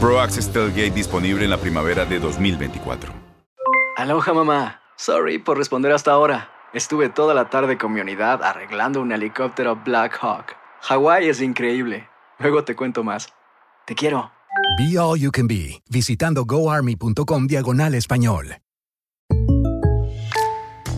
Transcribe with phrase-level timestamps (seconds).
[0.00, 3.12] Pro Access Tailgate disponible en la primavera de 2024.
[3.96, 4.80] Aloha mamá.
[4.96, 6.50] Sorry por responder hasta ahora.
[6.72, 10.54] Estuve toda la tarde con mi unidad arreglando un helicóptero Black Hawk.
[10.82, 12.08] Hawái es increíble.
[12.38, 13.28] Luego te cuento más.
[13.86, 14.30] Te quiero.
[14.78, 18.58] Be All You Can Be, visitando goarmy.com diagonal español.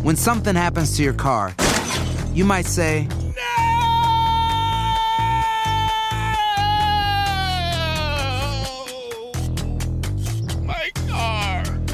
[0.03, 1.55] When something happens to your car,
[2.35, 3.09] you might say,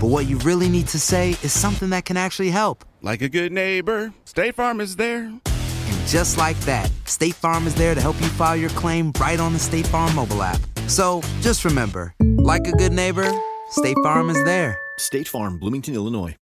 [0.01, 2.85] but what you really need to say is something that can actually help.
[3.03, 5.25] Like a good neighbor, State Farm is there.
[5.25, 9.41] And just like that, State Farm is there to help you file your claim right
[9.41, 10.61] on the State Farm mobile app.
[10.87, 13.31] So just remember, like a good neighbor,
[13.71, 14.79] State Farm is there.
[14.99, 16.37] State Farm, Bloomington, Illinois.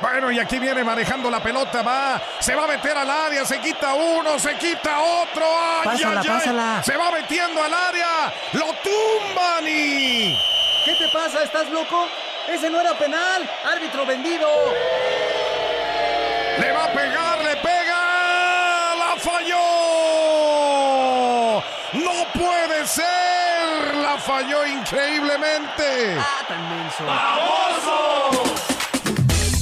[0.00, 3.60] Bueno, y aquí viene manejando la pelota, va, se va a meter al área, se
[3.60, 6.38] quita uno, se quita otro, ¡ay, Pásala, ay, ay!
[6.38, 6.82] pásala.
[6.82, 10.34] Se va metiendo al área, lo tumban y...
[10.86, 11.42] ¿Qué te pasa?
[11.42, 12.06] ¿Estás loco?
[12.52, 13.48] Ese no era penal.
[13.64, 14.48] Árbitro vendido.
[16.58, 19.56] Le va a pegar, le pega, la falló.
[21.94, 26.18] No puede ser, la falló increíblemente.
[26.18, 27.04] Ah, tan menso.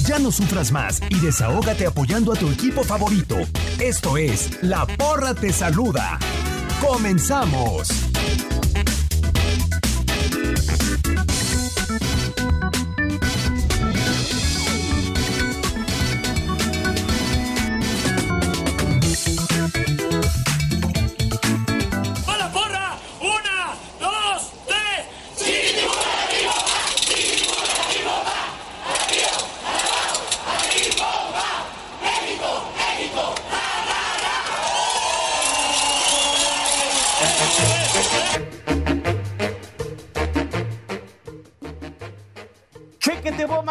[0.07, 3.37] Ya no sufras más y desahógate apoyando a tu equipo favorito.
[3.79, 6.17] Esto es La Porra Te Saluda.
[6.81, 8.08] ¡Comenzamos!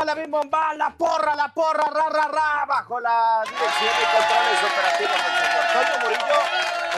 [0.09, 4.59] La bim bomba, la porra, la porra, ra, ra, ra, bajo la dirección y controles
[4.65, 5.19] operativos
[5.91, 6.41] del Murillo.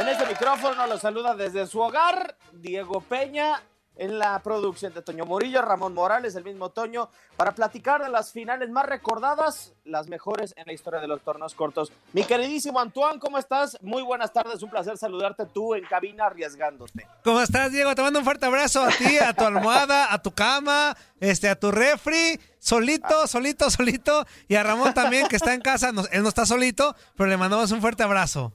[0.01, 3.61] En este micrófono los saluda desde su hogar, Diego Peña,
[3.97, 8.33] en la producción de Toño Murillo, Ramón Morales, el mismo Toño, para platicar de las
[8.33, 11.93] finales más recordadas, las mejores en la historia de los torneos cortos.
[12.13, 13.77] Mi queridísimo Antoine, ¿cómo estás?
[13.83, 17.07] Muy buenas tardes, un placer saludarte tú en cabina arriesgándote.
[17.25, 17.95] ¿Cómo estás, Diego?
[17.95, 21.59] Te mando un fuerte abrazo a ti, a tu almohada, a tu cama, este, a
[21.59, 25.91] tu refri, solito, solito, solito, y a Ramón también, que está en casa.
[26.11, 28.53] Él no está solito, pero le mandamos un fuerte abrazo.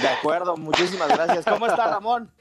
[0.00, 1.44] De acuerdo, muchísimas gracias.
[1.44, 2.32] ¿Cómo está Ramón?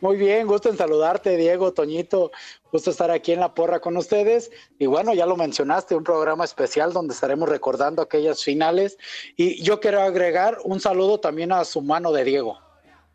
[0.00, 2.32] Muy bien, gusto en saludarte, Diego, Toñito.
[2.70, 4.50] Gusto estar aquí en La Porra con ustedes.
[4.78, 8.98] Y bueno, ya lo mencionaste, un programa especial donde estaremos recordando aquellas finales.
[9.36, 12.58] Y yo quiero agregar un saludo también a su mano de Diego.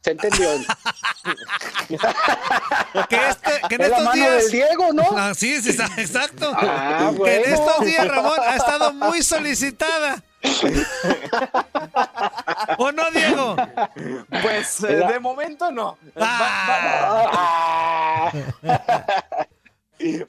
[0.02, 0.48] ¿Se entendió?
[3.10, 4.44] Que, este, que en Es la estos mano días.
[4.44, 5.04] del Diego, ¿no?
[5.16, 6.52] Ah, sí, sí, exacto.
[6.54, 7.56] Ah, Que en bueno.
[7.68, 10.22] estos días, Ramón, ha estado muy solicitada.
[12.78, 13.56] ¿O no, Diego?
[14.42, 15.98] Pues eh, de momento no.
[16.20, 18.32] Ah.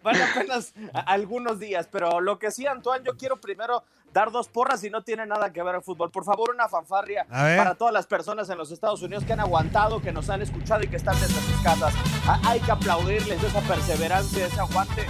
[0.03, 0.73] Van apenas
[1.07, 3.85] algunos días, pero lo que sí, Antoine, yo quiero primero
[4.15, 6.11] dar dos porras y no tiene nada que ver el fútbol.
[6.11, 10.01] Por favor, una fanfarria para todas las personas en los Estados Unidos que han aguantado,
[10.01, 11.93] que nos han escuchado y que están desde sus casas.
[12.27, 15.07] Ha- Hay que aplaudirles esa perseverancia, ese aguante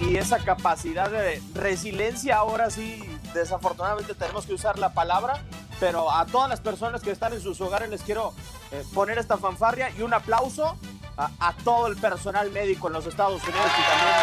[0.00, 2.36] y, y esa capacidad de resiliencia.
[2.36, 3.02] Ahora sí,
[3.34, 5.42] desafortunadamente tenemos que usar la palabra,
[5.80, 8.32] pero a todas las personas que están en sus hogares les quiero
[8.70, 10.78] eh, poner esta fanfarria y un aplauso
[11.16, 14.14] a, todo el personal médico en los Estados Unidos y también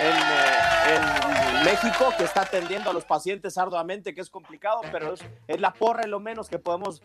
[0.00, 5.24] eh, en México que está atendiendo a los pacientes arduamente, que es complicado, pero es,
[5.60, 7.02] la porra lo menos que podemos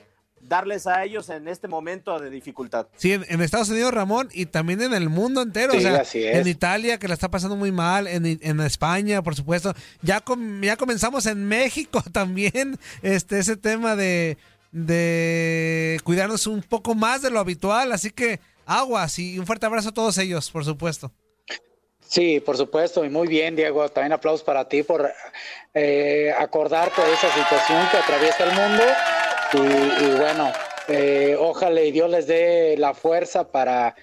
[0.48, 2.88] darles a ellos en este momento de dificultad.
[2.98, 5.72] Sí, en, en Estados Unidos, Ramón, y también en el mundo entero.
[5.74, 6.36] Sí, o sea, así es.
[6.38, 9.74] en Italia, que la está pasando muy mal, en, en España, por supuesto.
[10.02, 14.38] Ya, com- ya comenzamos en México también, este, ese tema de,
[14.72, 17.92] de cuidarnos un poco más de lo habitual.
[17.92, 21.12] Así que aguas y un fuerte abrazo a todos ellos, por supuesto.
[22.08, 23.90] Sí, por supuesto, y muy bien, Diego.
[23.90, 25.10] También aplausos para ti por
[25.74, 28.84] eh, acordarte de esa situación que atraviesa el mundo.
[29.54, 30.52] Y, y bueno,
[30.88, 33.96] eh, ojalá y Dios les dé la fuerza para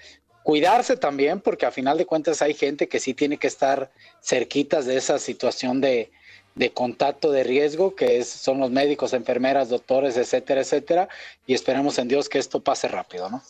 [0.43, 4.85] cuidarse también, porque a final de cuentas hay gente que sí tiene que estar cerquitas
[4.85, 6.11] de esa situación de,
[6.55, 11.09] de contacto de riesgo, que es, son los médicos, enfermeras, doctores, etcétera, etcétera.
[11.45, 13.43] Y esperemos en Dios que esto pase rápido, ¿no?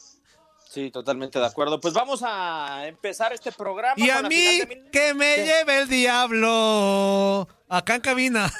[0.69, 1.79] Sí, totalmente de acuerdo.
[1.81, 3.93] Pues vamos a empezar este programa.
[3.97, 5.45] Y con a la mí, final de mil- que me ¿Qué?
[5.45, 7.47] lleve el diablo.
[7.67, 8.51] Acá en cabina.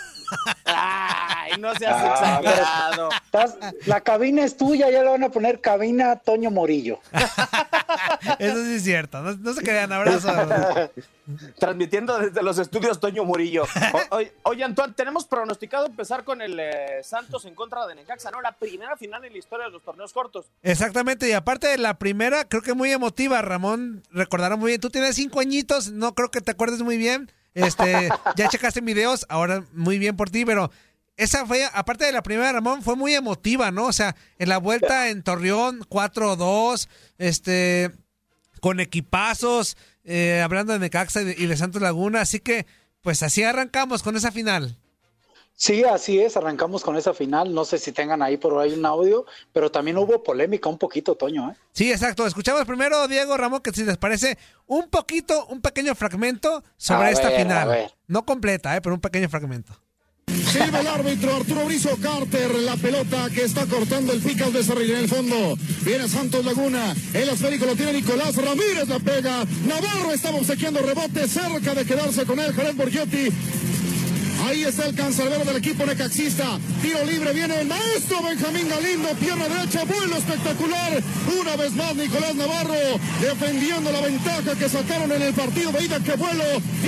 [0.65, 3.09] Ay, no seas Ah, exagerado.
[3.25, 6.99] estás- la cabina es tuya, ya le van a poner cabina Toño Morillo.
[8.39, 9.21] Eso sí es cierto.
[9.21, 10.29] No, no se crean, abrazo.
[11.59, 13.63] Transmitiendo desde los estudios Toño Murillo.
[13.93, 18.31] O- oye, oye, Antoine, tenemos pronosticado empezar con el eh, Santos en contra de Necaxa,
[18.31, 18.41] ¿no?
[18.41, 20.45] La primera final en la historia de los torneos cortos.
[20.63, 24.89] Exactamente, y aparte de la primera, creo que muy emotiva, Ramón, recordará muy bien, tú
[24.89, 29.63] tienes cinco añitos, no creo que te acuerdes muy bien, este, ya checaste videos, ahora
[29.73, 30.71] muy bien por ti, pero
[31.17, 33.85] esa fue, aparte de la primera, Ramón, fue muy emotiva, ¿no?
[33.85, 36.87] O sea, en la vuelta en Torreón, 4-2,
[37.17, 37.91] este,
[38.59, 42.65] con equipazos, eh, hablando de Necaxa y de, y de Santos Laguna, así que,
[43.01, 44.77] pues así arrancamos con esa final.
[45.61, 47.53] Sí, así es, arrancamos con esa final.
[47.53, 51.13] No sé si tengan ahí por ahí un audio, pero también hubo polémica un poquito,
[51.13, 51.51] Toño.
[51.51, 51.55] ¿eh?
[51.71, 52.25] Sí, exacto.
[52.25, 57.11] Escuchamos primero, Diego Ramón, que si les parece un poquito, un pequeño fragmento sobre A
[57.11, 57.67] esta ver, a final.
[57.67, 57.91] ver.
[58.07, 59.79] No completa, eh, pero un pequeño fragmento.
[60.51, 64.89] Silva el árbitro Arturo Brizo Carter, la pelota que está cortando el Picas de Cerril
[64.89, 65.55] en el fondo.
[65.83, 69.45] Viene Santos Laguna, el esférico lo tiene Nicolás Ramírez, la pega.
[69.67, 73.29] Navarro estaba obsequiando rebote cerca de quedarse con él, Jared Borghetti.
[74.47, 76.59] Ahí está el cancerbero del equipo necaxista.
[76.81, 79.09] Tiro libre viene el maestro Benjamín Galindo.
[79.19, 81.01] Pierna derecha, vuelo espectacular.
[81.39, 82.73] Una vez más Nicolás Navarro
[83.21, 85.81] defendiendo la ventaja que sacaron en el partido de.
[85.91, 86.43] Que vuelo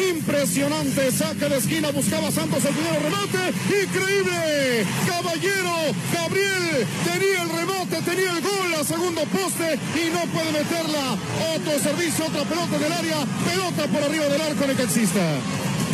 [0.09, 1.11] impresionante.
[1.11, 3.53] Saque de esquina, buscaba Santos el primer remate.
[3.83, 4.85] Increíble.
[5.07, 5.75] Caballero,
[6.13, 11.17] Gabriel tenía el rebote, tenía el gol a segundo poste y no puede meterla.
[11.55, 13.17] Otro servicio, otra pelota del área.
[13.45, 15.21] Pelota por arriba del arco necaxista.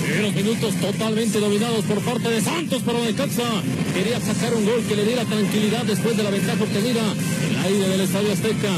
[0.09, 3.61] Primeros minutos totalmente dominados por parte de Santos, pero Necaxa
[3.93, 7.03] quería sacar un gol que le diera tranquilidad después de la ventaja obtenida
[7.47, 8.73] en la ida del Estadio Azteca.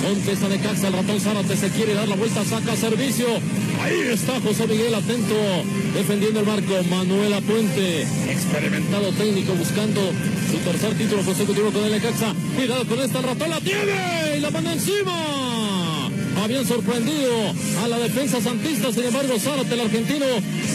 [0.00, 3.26] Contesta Necaxa, el ratón Zárate se quiere dar la vuelta, saca servicio.
[3.82, 5.34] Ahí está José Miguel atento,
[5.92, 6.80] defendiendo el marco.
[6.88, 10.00] Manuel Apuente, experimentado técnico, buscando
[10.52, 12.32] su tercer título consecutivo con el Necaxa.
[12.54, 16.05] Cuidado con esta, el ratón la tiene y la manda encima
[16.42, 20.26] habían sorprendido a la defensa santista, sin embargo Zárate, el argentino,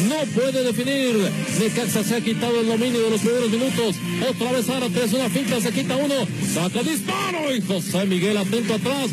[0.08, 1.16] no puede definir.
[1.60, 3.96] Necaxa se ha quitado el dominio de los primeros minutos.
[4.30, 8.76] Otra vez Zárate, es una finta, se quita uno, saca disparo y José Miguel atento
[8.76, 9.10] atrás,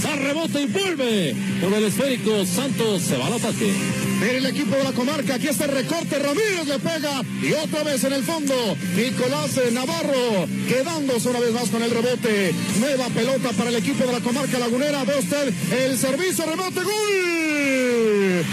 [0.00, 2.44] se rebota y vuelve por el esférico.
[2.46, 3.72] Santos se va al ataque.
[4.22, 7.82] Mira el equipo de la comarca, aquí está el recorte, Ramírez le pega y otra
[7.82, 8.54] vez en el fondo,
[8.94, 12.54] Nicolás Navarro quedándose una vez más con el rebote.
[12.78, 18.44] Nueva pelota para el equipo de la comarca lagunera, usted el servicio, rebote, gol.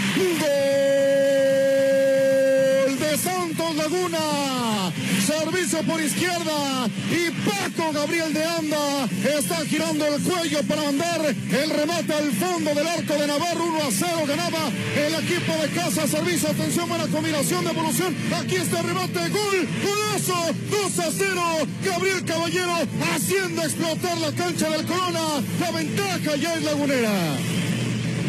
[2.86, 4.92] Gol de Santos Laguna.
[5.26, 6.86] Servicio por izquierda.
[7.10, 9.08] Y Paco Gabriel de Anda
[9.38, 13.78] está girando el cuello para mandar el remate al fondo del arco de Navarro 1
[13.82, 16.50] a 0 ganaba el equipo de casa servicio.
[16.50, 18.14] Atención buena combinación de evolución.
[18.34, 20.54] Aquí está el remate gol golazo.
[20.70, 21.42] 2 a 0
[21.84, 22.74] Gabriel Caballero
[23.14, 25.42] haciendo explotar la cancha del Corona.
[25.60, 27.59] La ventaja ya es lagunera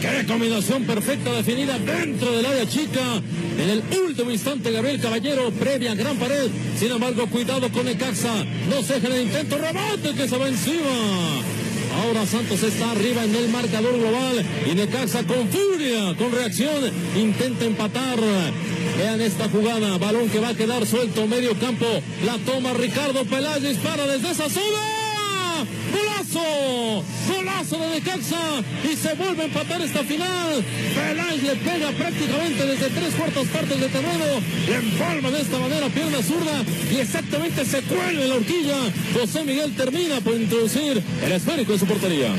[0.02, 3.22] Qué combinación perfecta definida dentro del área chica.
[3.60, 6.50] En el último instante, Gabriel Caballero, previa gran pared.
[6.76, 8.44] Sin embargo, cuidado con Necaxa.
[8.68, 9.60] No se deja el intento.
[9.60, 11.44] Rebote que se va encima.
[12.02, 17.66] Ahora Santos está arriba en el marcador global y Necaxa con furia, con reacción, intenta
[17.66, 18.18] empatar.
[18.98, 21.86] Vean esta jugada, balón que va a quedar suelto, medio campo,
[22.26, 25.01] la toma Ricardo Peláez, dispara desde esa zona.
[25.92, 27.04] ¡Golazo!
[27.28, 28.64] ¡Golazo de Necaxa!
[28.84, 30.64] Y se vuelve a empatar esta final.
[30.96, 34.26] Peláez le pega prácticamente desde tres cuartas partes de terreno.
[34.68, 38.78] Le empalma de esta manera pierna zurda y exactamente se cuelga la horquilla.
[39.14, 42.34] José Miguel termina por introducir el esférico en su portería.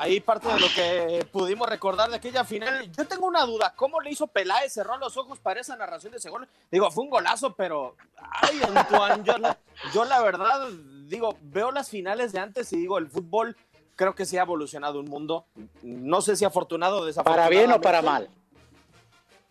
[0.00, 2.90] Ahí parte de lo que pudimos recordar de aquella final.
[2.92, 4.72] Yo tengo una duda, ¿cómo le hizo Peláez?
[4.72, 6.48] Cerró los ojos para esa narración de ese gol.
[6.70, 9.58] Digo, fue un golazo, pero ay, Antoine, yo la,
[9.92, 10.68] yo la verdad,
[11.06, 13.58] digo, veo las finales de antes y digo, el fútbol
[13.94, 15.44] creo que sí ha evolucionado un mundo.
[15.82, 17.48] No sé si afortunado o desafortunado.
[17.48, 18.30] ¿Para bien o para mal?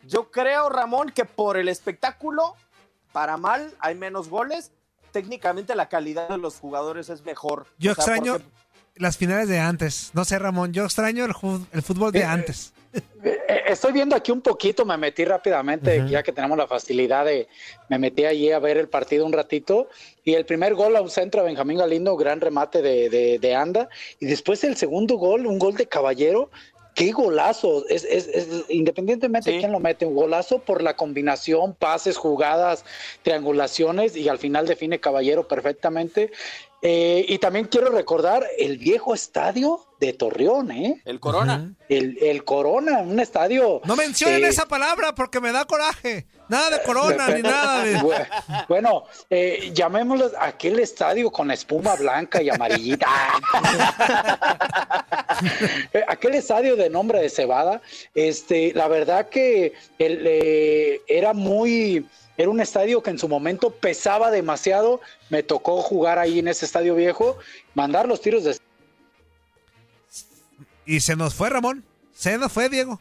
[0.04, 2.56] Yo creo, Ramón, que por el espectáculo,
[3.12, 4.72] para mal, hay menos goles.
[5.12, 7.68] Técnicamente la calidad de los jugadores es mejor.
[7.78, 8.50] Yo O sea, extraño porque-
[9.00, 10.12] las finales de antes.
[10.14, 11.34] No sé, Ramón, yo extraño el,
[11.82, 12.74] fútbol de Eh, antes.
[13.24, 13.38] Eh,
[13.68, 17.48] Estoy viendo aquí un poquito, me metí rápidamente, ya que tenemos la facilidad de,
[17.88, 19.88] me metí allí a ver el partido un ratito
[20.24, 23.56] y el primer gol a un centro a Benjamín Galindo, gran remate de, de- de
[23.56, 23.88] Anda
[24.20, 26.50] y después el segundo gol, un gol de Caballero,
[26.96, 31.76] qué golazo, es, es- es- independientemente de quién lo mete, un golazo por la combinación,
[31.76, 32.84] pases, jugadas,
[33.22, 36.32] triangulaciones y al final define Caballero perfectamente.
[36.82, 41.02] Eh, y también quiero recordar el viejo estadio de Torreón, ¿eh?
[41.04, 41.74] El Corona.
[41.90, 43.82] El, el Corona, un estadio.
[43.84, 46.26] No mencionen eh, esa palabra porque me da coraje.
[46.48, 47.96] Nada de corona ni nada de.
[47.98, 53.08] Bu- Bueno, eh, llamémoslo aquel estadio con espuma blanca y amarillita.
[55.94, 57.82] Eh, aquel estadio de nombre de Cebada,
[58.14, 62.06] este, la verdad que el, eh, era muy,
[62.40, 65.02] era un estadio que en su momento pesaba demasiado.
[65.30, 67.38] Me tocó jugar ahí en ese estadio viejo,
[67.76, 68.58] mandar los tiros de
[70.86, 71.84] Y se nos fue, Ramón.
[72.14, 73.00] Se nos fue, Diego.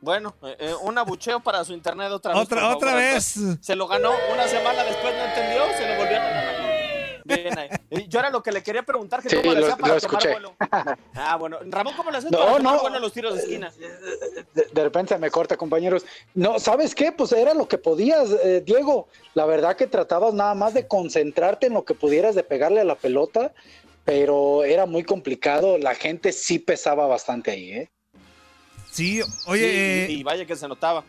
[0.00, 2.42] Bueno, eh, eh, un abucheo para su internet otra vez.
[2.42, 3.34] Otra- otra vez.
[3.60, 7.22] Se lo ganó una semana después, no entendió, se lo volvió a ganar.
[7.24, 7.68] Bien ahí.
[7.90, 10.00] Yo era lo que le quería preguntar, que Sí, cómo le lo- hacía para lo
[10.00, 10.32] tomar escuché.
[10.32, 10.54] vuelo.
[11.14, 11.58] Ah, bueno.
[11.68, 12.80] Ramón, ¿cómo le hacías No, para tomar no.
[12.82, 13.70] vuelo en los tiros de esquina?
[14.54, 16.04] de, de repente se me corta, compañeros.
[16.34, 17.12] No, ¿sabes qué?
[17.12, 19.08] Pues era lo que podías, eh, Diego.
[19.34, 22.84] La verdad que tratabas nada más de concentrarte en lo que pudieras de pegarle a
[22.84, 23.52] la pelota,
[24.04, 25.78] pero era muy complicado.
[25.78, 27.90] La gente sí pesaba bastante ahí, ¿eh?
[28.90, 31.04] Sí, oye, Sí, eh, y vaya que se notaba.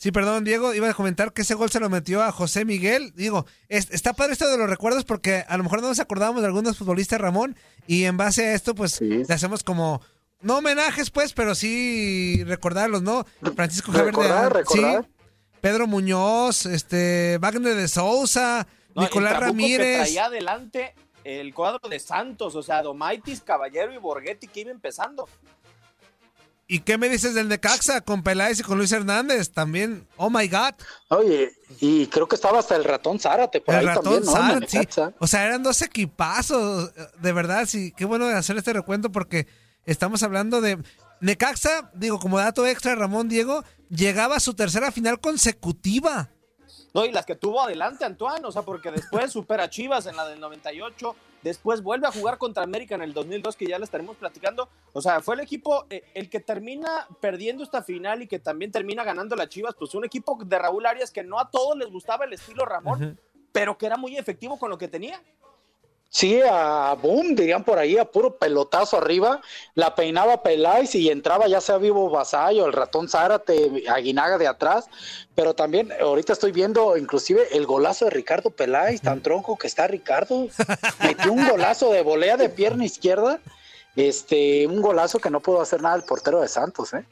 [0.00, 3.12] Sí, perdón, Diego, iba a comentar que ese gol se lo metió a José Miguel.
[3.16, 6.40] Digo, es- está padre esto de los recuerdos porque a lo mejor no nos acordábamos
[6.40, 7.56] de algunos futbolistas, Ramón,
[7.88, 10.00] y en base a esto, pues, le hacemos como,
[10.40, 13.26] no homenajes, pues, pero sí recordarlos, ¿no?
[13.56, 14.80] Francisco Javier de Recordar, sí,
[15.60, 19.96] Pedro Muñoz, este, Wagner de Sousa, No, el Nicolás trabuco que Ramírez.
[19.98, 25.28] traía adelante el cuadro de Santos, o sea, Domaitis, Caballero y Borghetti que iba empezando.
[26.70, 29.50] ¿Y qué me dices del Necaxa con Peláez y con Luis Hernández?
[29.52, 30.74] También, oh my God.
[31.08, 34.32] Oye, y creo que estaba hasta el ratón Zárate por El ahí ratón también, ¿no?
[34.32, 35.00] Zárate, sí.
[35.18, 36.92] O sea, eran dos equipazos.
[37.22, 37.94] De verdad, sí.
[37.96, 39.46] Qué bueno de hacer este recuento porque
[39.86, 40.78] estamos hablando de.
[41.20, 46.28] Necaxa, digo, como dato extra, Ramón Diego, llegaba a su tercera final consecutiva.
[46.92, 50.16] No, y las que tuvo adelante Antoine, o sea, porque después supera a Chivas en
[50.16, 53.84] la del 98, después vuelve a jugar contra América en el 2002, que ya le
[53.84, 54.68] estaremos platicando.
[54.92, 58.72] O sea, fue el equipo eh, el que termina perdiendo esta final y que también
[58.72, 61.90] termina ganando la Chivas, pues un equipo de Raúl Arias que no a todos les
[61.90, 63.18] gustaba el estilo Ramón,
[63.52, 65.22] pero que era muy efectivo con lo que tenía.
[66.10, 69.42] Sí, a boom, dirían por ahí, a puro pelotazo arriba,
[69.74, 74.88] la peinaba Peláez y entraba ya sea Vivo Vasallo, el ratón Zárate, Aguinaga de atrás,
[75.34, 79.86] pero también ahorita estoy viendo inclusive el golazo de Ricardo Peláez, tan tronco que está
[79.86, 80.48] Ricardo,
[81.04, 83.38] metió un golazo de volea de pierna izquierda,
[83.94, 87.04] este, un golazo que no pudo hacer nada el portero de Santos, ¿eh?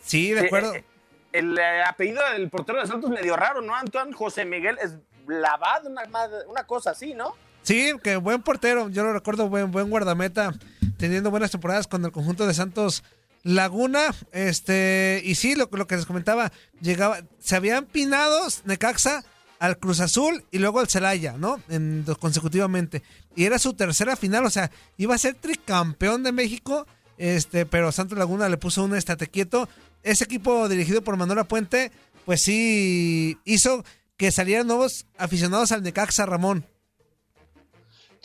[0.00, 0.74] Sí, de acuerdo.
[0.74, 0.84] Eh,
[1.32, 3.74] El eh, apellido del portero de Santos medio raro, ¿no?
[3.74, 4.94] Antoine José Miguel es
[5.26, 6.04] Blavad, una,
[6.48, 7.34] una cosa así, ¿no?
[7.66, 8.88] Sí, que buen portero.
[8.90, 10.54] Yo lo recuerdo, buen, buen guardameta,
[10.98, 13.02] teniendo buenas temporadas con el conjunto de Santos
[13.42, 14.14] Laguna.
[14.30, 19.24] Este, y sí, lo, lo que les comentaba, llegaba, se habían pinados Necaxa
[19.58, 21.60] al Cruz Azul y luego al Celaya, ¿no?
[21.68, 23.02] En, consecutivamente.
[23.34, 26.86] Y era su tercera final, o sea, iba a ser tricampeón de México,
[27.18, 29.68] este, pero Santos Laguna le puso un estate quieto.
[30.04, 31.90] Ese equipo dirigido por Manuela Puente,
[32.26, 33.84] pues sí hizo
[34.16, 36.64] que salieran nuevos aficionados al Necaxa, Ramón.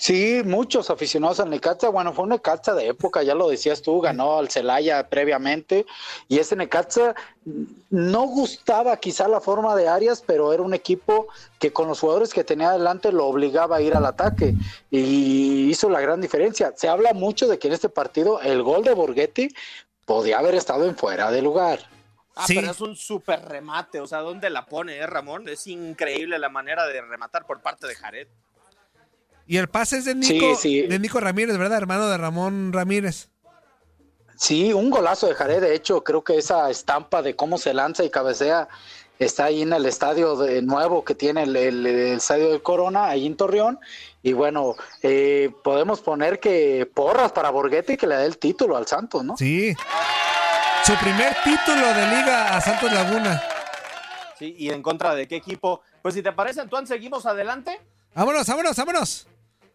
[0.01, 1.89] Sí, muchos aficionados al Necaxa.
[1.89, 5.86] Bueno, fue un Necaxa de época, ya lo decías tú, ganó al Celaya previamente.
[6.27, 7.13] Y ese Necaxa
[7.91, 11.27] no gustaba quizá la forma de Arias, pero era un equipo
[11.60, 14.55] que con los jugadores que tenía adelante lo obligaba a ir al ataque.
[14.89, 16.74] Y hizo la gran diferencia.
[16.75, 19.50] Se habla mucho de que en este partido el gol de Borghetti
[20.08, 21.79] podía haber estado en fuera de lugar.
[22.36, 25.48] Ah, pero es un súper remate, o sea, ¿dónde la pone, eh, Ramón?
[25.48, 28.27] Es increíble la manera de rematar por parte de Jared.
[29.48, 30.81] Y el pase es de Nico, Sí, sí.
[30.88, 31.77] de Nico Ramírez, ¿verdad?
[31.79, 33.29] Hermano de Ramón Ramírez.
[34.38, 35.62] Sí, un golazo de Jared.
[35.62, 38.67] De hecho, creo que esa estampa de cómo se lanza y cabecea
[39.19, 43.05] está ahí en el estadio de nuevo que tiene el, el- el estadio del Corona,
[43.05, 43.79] ahí en Torreón.
[44.24, 48.88] Y bueno, eh, podemos poner que porras para Borghetti que le dé el título al
[48.88, 49.38] Santos, ¿no?
[49.38, 49.75] Sí.
[50.86, 53.43] Su primer título de liga a Santos Laguna.
[54.39, 55.81] Sí, y en contra de qué equipo.
[56.01, 57.79] Pues si te parece, Antoine, seguimos adelante.
[58.15, 59.27] Vámonos, vámonos, vámonos.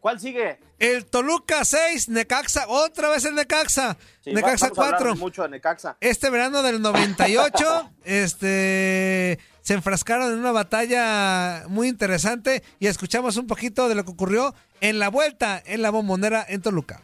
[0.06, 0.60] ¿Cuál sigue?
[0.78, 3.96] El Toluca 6, Necaxa, otra vez el Necaxa.
[4.20, 5.16] Sí, Necaxa vamos a hablar 4.
[5.16, 5.96] mucho de Necaxa.
[6.00, 13.48] Este verano del 98, este, se enfrascaron en una batalla muy interesante y escuchamos un
[13.48, 17.02] poquito de lo que ocurrió en la vuelta en la bombonera en Toluca.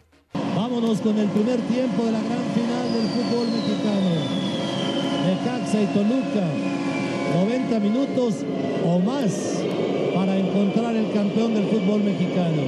[0.55, 4.13] Vámonos con el primer tiempo de la gran final del fútbol mexicano.
[5.27, 6.47] Necaxa y Toluca.
[7.35, 8.45] 90 minutos
[8.85, 9.33] o más
[10.53, 12.63] encontrar el campeón del fútbol mexicano.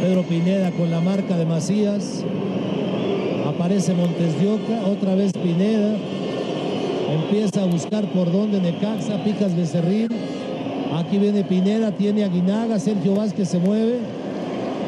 [0.00, 2.24] Pedro Pineda con la marca de Macías.
[3.46, 5.94] Aparece Montes de Oca, otra vez Pineda.
[7.10, 10.08] Empieza a buscar por dónde Necaxa, Picas Becerril.
[10.94, 13.98] Aquí viene Pineda, tiene a Guinaga, Sergio Vázquez se mueve.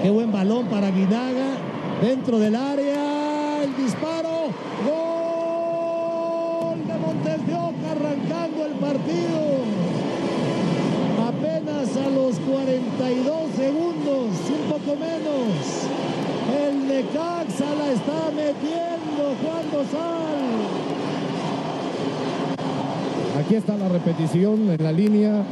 [0.02, 1.59] Qué buen balón para Guinaga.
[2.00, 4.49] Dentro del área, el disparo.
[4.87, 9.50] Gol de Montes de Oca arrancando el partido.
[12.30, 15.49] Apenas a los 42 segundos, un poco menos.
[16.54, 20.40] El Necaxa la está metiendo Juan Dosal.
[23.38, 25.42] Aquí está la repetición en la línea,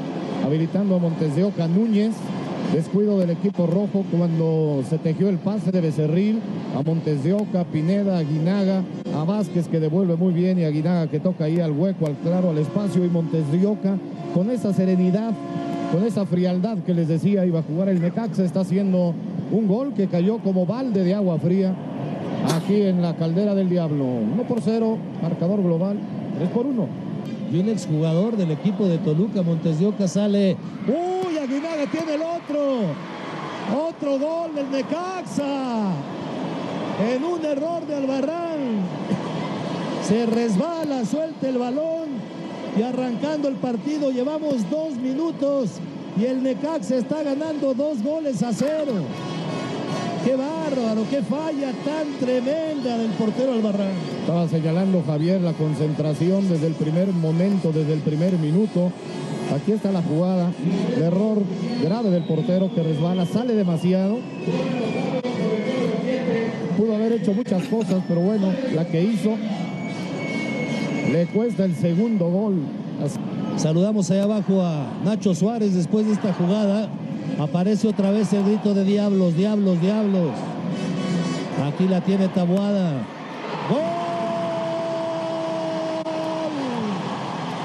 [0.44, 2.14] habilitando a Montes de Oca Núñez.
[2.72, 6.40] Descuido del equipo rojo cuando se tejió el pase de Becerril
[6.76, 8.84] a Montes de Oca, Pineda, Aguinaga,
[9.16, 12.50] a Vázquez que devuelve muy bien y Aguinaga que toca ahí al hueco, al claro,
[12.50, 13.96] al espacio y Montes de Oca
[14.34, 15.32] con esa serenidad,
[15.92, 19.14] con esa frialdad que les decía iba a jugar el Necaxa, está haciendo
[19.50, 21.74] un gol que cayó como balde de agua fría
[22.54, 24.04] aquí en la caldera del Diablo.
[24.04, 25.98] 1 por 0, marcador global,
[26.38, 26.86] 3 por 1.
[27.52, 30.56] Y un exjugador del equipo de Toluca, Montes de Oca, sale.
[30.86, 31.38] ¡Uy!
[31.38, 32.80] Aguinaga tiene el otro.
[33.88, 35.92] Otro gol del Necaxa.
[37.10, 38.58] En un error de Albarrán.
[40.06, 42.27] Se resbala, suelta el balón.
[42.78, 45.70] Y arrancando el partido, llevamos dos minutos.
[46.16, 48.92] Y el Necaxa está ganando dos goles a cero.
[50.24, 51.04] ¡Qué bárbaro!
[51.10, 53.90] ¡Qué falla tan tremenda del portero Albarrán!
[54.20, 58.92] Estaba señalando Javier la concentración desde el primer momento, desde el primer minuto.
[59.56, 60.52] Aquí está la jugada.
[60.94, 61.38] El error
[61.82, 64.18] grave del portero que resbala, sale demasiado.
[66.76, 69.36] Pudo haber hecho muchas cosas, pero bueno, la que hizo
[71.12, 72.62] le cuesta el segundo gol.
[73.56, 76.88] Saludamos allá abajo a Nacho Suárez después de esta jugada.
[77.38, 80.32] Aparece otra vez el grito de diablos, diablos, diablos.
[81.66, 82.92] Aquí la tiene Tabuada.
[83.68, 83.78] ¡Gol!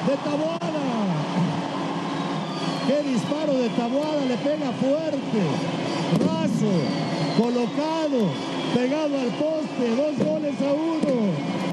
[0.07, 0.59] De Tabuada.
[2.87, 4.25] ¡Qué disparo de Tabuada!
[4.25, 5.41] Le pega fuerte.
[6.19, 6.71] Raso.
[7.37, 8.29] Colocado.
[8.73, 9.95] Pegado al poste.
[9.95, 11.72] Dos goles a uno.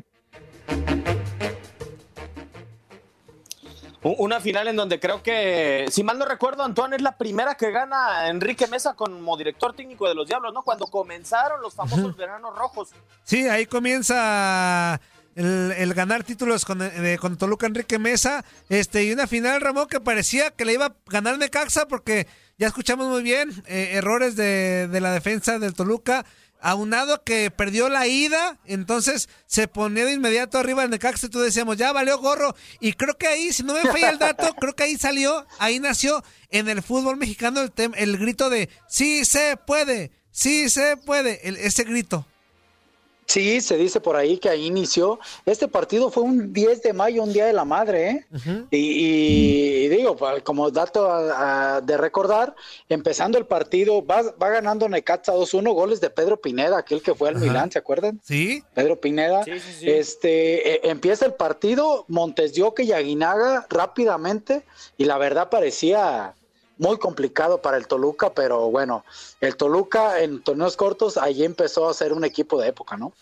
[4.02, 7.70] Una final en donde creo que, si mal no recuerdo, Antoine es la primera que
[7.70, 10.62] gana Enrique Mesa como director técnico de los Diablos, ¿no?
[10.62, 12.88] Cuando comenzaron los famosos veranos rojos.
[13.24, 14.98] Sí, ahí comienza
[15.34, 18.42] el, el ganar títulos con, eh, con Toluca Enrique Mesa.
[18.70, 22.68] Este, y una final, Ramón, que parecía que le iba a ganar Necaxa porque ya
[22.68, 26.24] escuchamos muy bien eh, errores de, de la defensa del Toluca.
[26.62, 31.40] Aunado que perdió la ida, entonces se ponía de inmediato arriba el Necaxa y tú
[31.40, 32.54] decíamos, ya valió gorro.
[32.80, 35.80] Y creo que ahí, si no me falla el dato, creo que ahí salió, ahí
[35.80, 40.96] nació en el fútbol mexicano el, tem- el grito de sí se puede, sí se
[40.96, 42.26] puede, el- ese grito.
[43.30, 45.20] Sí, se dice por ahí que ahí inició.
[45.46, 48.26] Este partido fue un 10 de mayo, un día de la madre, ¿eh?
[48.72, 52.56] y, y digo, como dato a- a- de recordar,
[52.88, 57.28] empezando el partido, va, va ganando Necaxa 2-1, goles de Pedro Pineda, aquel que fue
[57.28, 57.36] al.
[57.36, 58.20] Milán, ¿se acuerdan?
[58.24, 58.62] Sí.
[58.74, 59.44] Pedro Pineda.
[59.44, 59.90] Sí, sí, sí.
[59.90, 64.62] Este, eh, empieza el partido, Montes Oca y Aguinaga rápidamente,
[64.98, 66.34] y la verdad parecía
[66.80, 69.04] muy complicado para el Toluca, pero bueno,
[69.40, 73.12] el Toluca en torneos cortos ahí empezó a ser un equipo de época, ¿no?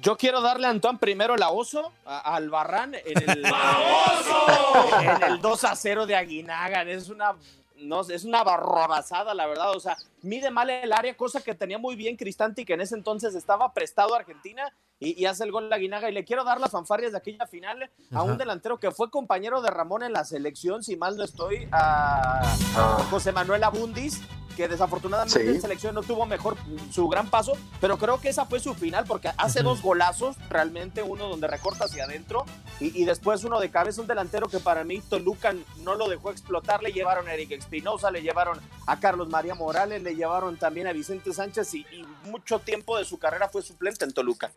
[0.00, 3.44] Yo quiero darle a Antoine primero la oso a- al Barran en el,
[5.02, 6.82] en el 2 a 0 de Aguinaga.
[6.84, 7.34] Es una,
[7.84, 9.70] no, es una barrabasada, la verdad.
[9.76, 12.94] O sea, mide mal el área, cosa que tenía muy bien Cristanti, que en ese
[12.94, 14.72] entonces estaba prestado a Argentina.
[15.00, 16.08] y, y hace el gol la Guinaga.
[16.10, 19.60] Y le quiero dar las fanfarrias de aquella final a un delantero que fue compañero
[19.60, 22.40] de Ramón en la selección, si mal no estoy, a,
[22.76, 24.20] a José Manuel Abundis,
[24.54, 25.48] que desafortunadamente Sí.
[25.48, 26.56] en selección no tuvo mejor
[26.90, 31.02] su gran paso, pero creo que esa fue su final porque hace dos golazos, realmente
[31.02, 32.44] uno donde recorta hacia adentro
[32.80, 36.30] y, y después uno de cabeza, un delantero que para mí Toluca no lo dejó
[36.30, 40.86] explotar, le llevaron a Eric Espinosa, le llevaron a Carlos María Morales, le llevaron también
[40.86, 44.52] a Vicente Sánchez y, y mucho tiempo de su carrera fue suplente en Toluca.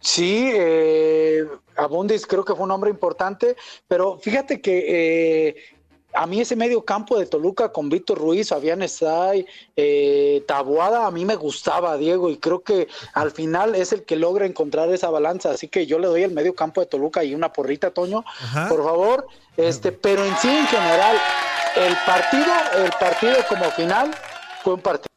[0.00, 1.46] Sí, eh,
[1.76, 3.56] Abundis creo que fue un hombre importante,
[3.88, 4.84] pero fíjate que
[5.48, 5.56] eh,
[6.14, 9.46] a mí ese medio campo de Toluca con Víctor Ruiz, Fabián Estay,
[9.76, 14.16] eh, Tabuada, a mí me gustaba, Diego, y creo que al final es el que
[14.16, 17.34] logra encontrar esa balanza, así que yo le doy el medio campo de Toluca y
[17.34, 18.68] una porrita, Toño, Ajá.
[18.68, 21.16] por favor, este, pero en sí, en general,
[21.76, 22.52] el partido,
[22.84, 24.10] el partido como final
[24.62, 25.08] fue un partido.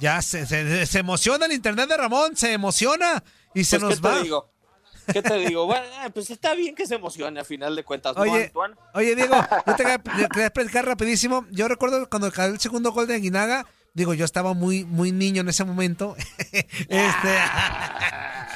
[0.00, 3.22] Ya se, se, se emociona el internet de Ramón, se emociona
[3.54, 4.22] y se Pues, nos ¿qué va.
[4.22, 4.51] digo?
[5.12, 5.66] ¿Qué te digo?
[5.66, 8.74] Bueno, eh, pues está bien que se emocione a final de cuentas, ¿no, Oye, Antoine?
[8.94, 9.34] oye, Diego,
[9.66, 11.46] yo te quería, platicar rapidísimo.
[11.50, 15.40] Yo recuerdo cuando cayó el segundo gol de Aguinaga, digo, yo estaba muy, muy niño
[15.42, 16.14] en ese momento.
[16.50, 17.38] este,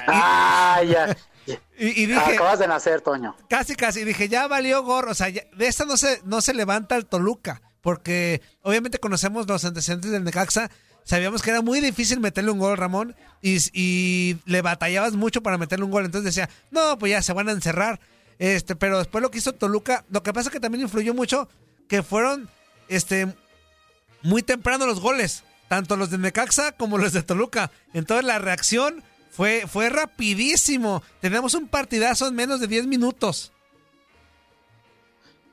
[0.09, 1.17] Ah, ya.
[1.47, 3.37] y, y dije, Acabas de nacer, Toño.
[3.49, 5.11] casi, casi, dije, ya valió gorro.
[5.13, 9.47] O sea, ya- de esta no se, no se levanta el Toluca, porque obviamente conocemos
[9.49, 10.71] los antecedentes del Necaxa.
[11.07, 15.85] Sabíamos que era muy difícil meterle un gol, Ramón, y, le batallabas mucho para meterle
[15.85, 16.05] un gol.
[16.05, 18.01] Entonces decía, no, pues ya se van a encerrar.
[18.41, 21.49] Este, pero después lo que hizo Toluca, lo que pasa que también influyó mucho
[21.89, 22.51] que fueron
[22.89, 23.33] este,
[24.23, 27.71] muy temprano los goles, tanto los de Necaxa como los de Toluca.
[27.95, 31.05] Entonces la reacción fue, fue rapidísimo.
[31.21, 33.53] Tenemos un partidazo en menos de 10 minutos.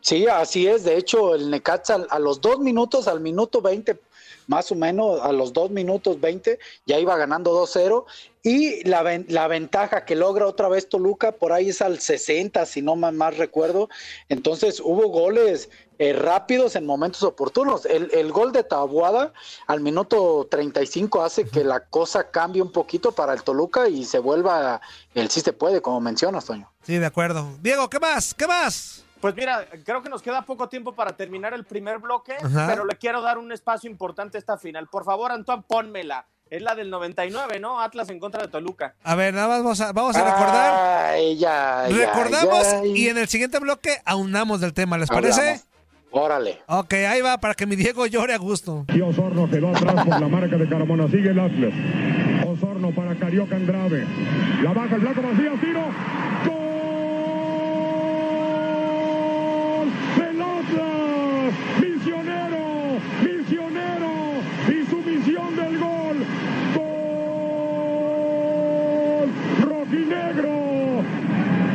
[0.02, 0.84] Sí, así es.
[0.84, 4.02] De hecho, el Necaxa a los dos minutos, al minuto 20,
[4.48, 8.06] más o menos, a los dos minutos 20, ya iba ganando 2-0.
[8.46, 12.82] Y la, la ventaja que logra otra vez Toluca, por ahí es al 60, si
[12.82, 13.88] no más, más recuerdo.
[14.28, 17.86] Entonces hubo goles eh, rápidos en momentos oportunos.
[17.86, 19.32] El, el gol de Tabuada
[19.68, 24.20] al minuto 35 hace que la cosa cambie un poquito para el Toluca y se
[24.20, 24.82] vuelva
[25.16, 26.70] el sí se puede, como mencionas, Toño.
[26.86, 27.48] Sí, de acuerdo.
[27.62, 28.34] Diego, ¿qué más?
[28.34, 29.06] ¿Qué más?
[29.24, 32.68] Pues mira, creo que nos queda poco tiempo para terminar el primer bloque, Ajá.
[32.68, 34.88] pero le quiero dar un espacio importante a esta final.
[34.88, 36.26] Por favor, Antoine, pónmela.
[36.50, 37.80] Es la del 99, ¿no?
[37.80, 38.96] Atlas en contra de Toluca.
[39.02, 41.14] A ver, nada más vamos a, vamos a recordar.
[41.14, 42.86] Ay, ya, ya, Recordamos ya.
[42.86, 45.62] y en el siguiente bloque aunamos del tema, ¿les parece?
[46.12, 46.62] Órale.
[46.68, 48.84] Ok, ahí va, para que mi Diego llore a gusto.
[48.90, 51.08] Y Osorno quedó atrás por la marca de Carmona.
[51.08, 51.74] Sigue el Atlas.
[52.46, 54.06] Osorno para Carioca Andrade.
[54.62, 55.62] La baja el Blanco Macías.
[55.62, 55.82] Tiro.
[58.64, 59.90] ¡Gol!
[60.18, 61.43] ¡Del Atlas!
[61.82, 63.00] ¡Misionero!
[63.24, 64.12] ¡Misionero!
[64.68, 66.18] Y su misión del gol.
[66.76, 66.94] ¡Gol!
[69.62, 70.56] ¡Rojinegro!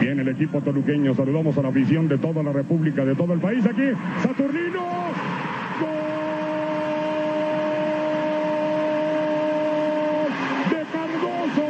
[0.00, 1.14] Viene el equipo toluqueño.
[1.14, 3.92] Saludamos a la afición de toda la República, de todo el país aquí.
[4.22, 5.08] Saturnino.
[10.70, 11.68] de Cardoso.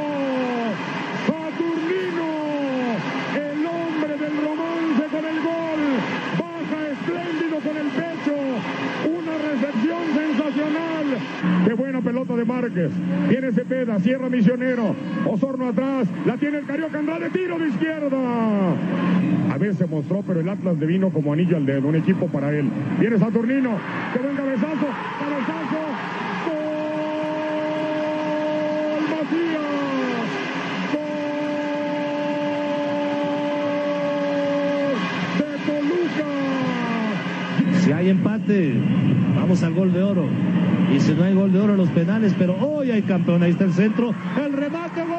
[1.26, 2.30] Saturnino,
[3.36, 5.82] el hombre del romance con el gol.
[6.38, 6.80] Baja
[7.60, 8.34] con el pecho.
[9.08, 11.06] Una recepción sensacional.
[11.66, 12.90] Qué buena pelota de Márquez.
[13.28, 14.94] Tiene Cepeda, cierra Misionero.
[15.26, 16.08] Osorno atrás.
[16.26, 17.30] La tiene el Carioca Andrade.
[17.30, 18.18] Tiro de izquierda.
[19.50, 21.88] A veces mostró, pero el Atlas le vino como anillo al dedo.
[21.88, 22.68] Un equipo para él.
[22.98, 23.78] Viene Saturnino.
[24.12, 24.36] Qué buen.
[24.36, 24.86] Cabezazo.
[28.88, 30.28] ¡Gol Macías!
[30.94, 31.02] ¡Gol
[35.38, 36.32] de Toluca!
[37.80, 38.60] Si hay empate,
[39.48, 40.26] al gol de oro.
[40.94, 42.34] Y si no hay gol de oro, los penales.
[42.38, 43.42] Pero hoy hay campeón.
[43.42, 44.14] Ahí está el centro.
[44.36, 45.18] El remate, gol.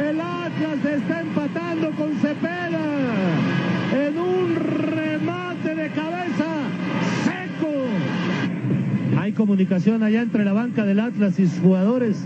[0.00, 2.78] El Atlas está empatando con Cepeda.
[3.92, 6.46] En un remate de cabeza
[7.24, 7.72] seco.
[9.20, 12.24] Hay comunicación allá entre la banca del Atlas y sus jugadores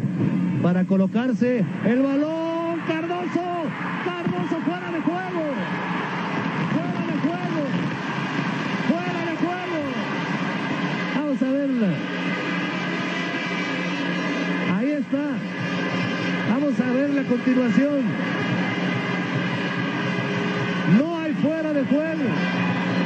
[0.63, 2.59] para colocarse el balón.
[2.87, 3.65] Cardoso.
[4.05, 5.43] Cardoso fuera de juego.
[6.73, 7.63] Fuera de juego.
[8.89, 9.81] Fuera de juego.
[14.77, 15.25] Ahí está.
[16.51, 18.01] Vamos a ver la continuación.
[20.99, 22.25] No hay fuera de juego.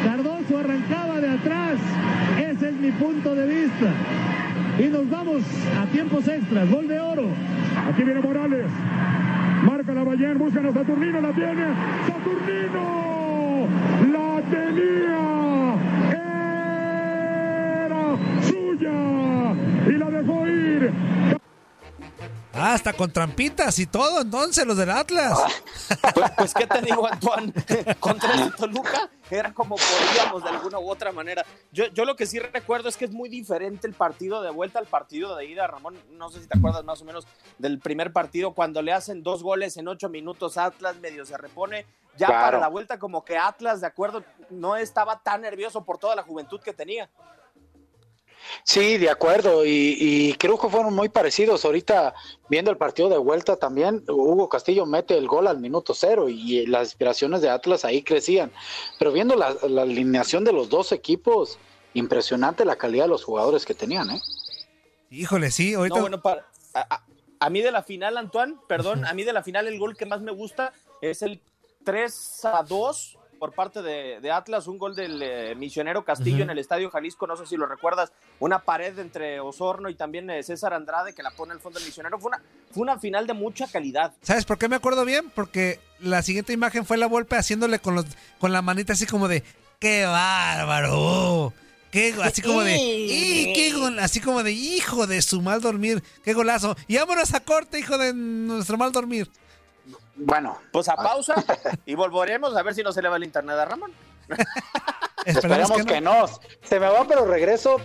[0.05, 1.79] Cardoso arrancaba de atrás.
[2.39, 3.93] Ese es mi punto de vista.
[4.79, 5.43] Y nos vamos
[5.81, 6.71] a tiempos extras.
[6.71, 7.27] Gol de oro.
[7.89, 8.71] Aquí viene Morales.
[9.65, 11.67] Marca la Ballén, buscan a Saturnino, la tiene.
[12.07, 13.69] Saturnino
[14.13, 15.77] la tenía.
[17.87, 18.17] Era
[18.91, 20.93] Y la dejó ir.
[22.55, 25.39] Ah, hasta con trampitas y todo, entonces, los del Atlas.
[26.15, 27.51] Pues, pues, ¿qué te digo, Antoine?
[27.99, 31.47] Contra el Toluca era como podíamos de alguna u otra manera.
[31.73, 34.79] Yo, yo lo que sí recuerdo es que es muy diferente el partido de vuelta
[34.79, 35.67] al partido de ida.
[35.67, 39.23] Ramón, no sé si te acuerdas más o menos del primer partido, cuando le hacen
[39.23, 41.87] dos goles en ocho minutos, Atlas medio se repone.
[42.19, 42.43] Ya Claro.
[42.43, 46.23] para la vuelta, como que Atlas, de acuerdo, no estaba tan nervioso por toda la
[46.23, 47.09] juventud que tenía.
[48.65, 51.65] Sí, de acuerdo, y, y creo que fueron muy parecidos.
[51.65, 52.15] Ahorita,
[52.49, 56.67] viendo el partido de vuelta también, Hugo Castillo mete el gol al minuto cero y
[56.67, 58.53] las aspiraciones de Atlas ahí crecían.
[58.99, 61.59] Pero viendo la, la alineación de los dos equipos,
[61.95, 64.21] impresionante la calidad de los jugadores que tenían, ¿eh?
[65.11, 65.97] Híjole, sí, ahorita.
[65.97, 67.05] No, bueno, para, a, a-
[67.41, 70.07] a mí de la final, Antoine, perdón, a mí de la final el gol que
[70.07, 71.41] más me gusta es el
[71.85, 76.51] 3 a 2 por parte de, de Atlas, un gol del eh, misionero Castillo en
[76.51, 80.45] el Estadio Jalisco, no sé si lo recuerdas, una pared entre Osorno y también eh,
[80.45, 82.21] César Andrade que la pone al fondo del misionero.
[82.21, 84.13] Fue una, fue una final de mucha calidad.
[84.23, 85.29] ¿Sabes por qué me acuerdo bien?
[85.35, 88.07] Porque la siguiente imagen fue la Volpe haciéndole con los
[88.39, 89.43] con la manita así como de
[89.81, 91.53] ¡qué bárbaro!
[91.91, 93.99] Qué, así como de ¡y qué gol!
[93.99, 96.77] así como de hijo de su mal dormir, qué golazo.
[96.87, 99.29] Y vámonos a corte, hijo de nuestro mal dormir.
[100.25, 100.59] Bueno.
[100.73, 101.35] Pues a pausa
[101.87, 103.93] y volveremos a ver si no se le va el internet a Ramón.
[105.27, 106.27] Esperemos que no.
[106.63, 107.77] Se me va, pero regreso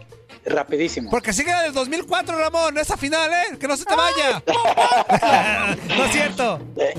[0.46, 1.10] rapidísimo.
[1.10, 3.58] Porque sigue del 2004, Ramón, esa final, ¿eh?
[3.60, 4.42] Que no se te vaya.
[5.98, 6.60] no es cierto.
[6.78, 6.94] Eh,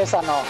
[0.00, 0.42] esa no.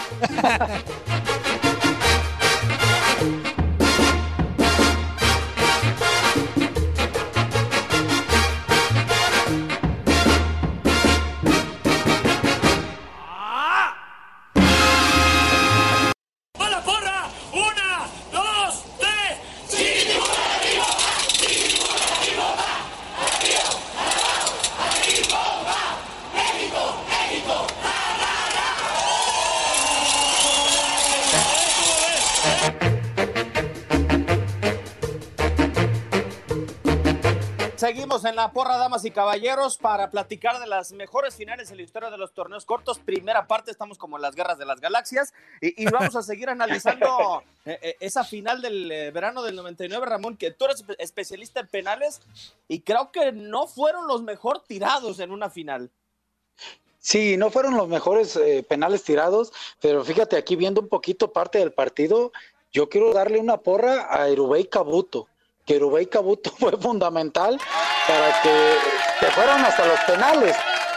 [38.93, 42.63] Damas y caballeros, para platicar de las mejores finales en la historia de los torneos
[42.63, 42.99] cortos.
[42.99, 46.47] Primera parte, estamos como en las guerras de las galaxias y, y vamos a seguir
[46.47, 50.95] analizando eh, eh, esa final del eh, verano del 99, Ramón, que tú eres espe-
[50.99, 52.21] especialista en penales
[52.67, 55.89] y creo que no fueron los mejor tirados en una final.
[56.99, 59.51] Sí, no fueron los mejores eh, penales tirados,
[59.81, 62.31] pero fíjate, aquí viendo un poquito parte del partido,
[62.71, 65.27] yo quiero darle una porra a Erubey Cabuto,
[65.65, 67.59] que Erubey Cabuto fue fundamental
[68.07, 68.75] para que
[69.19, 70.55] se fueran hasta los penales.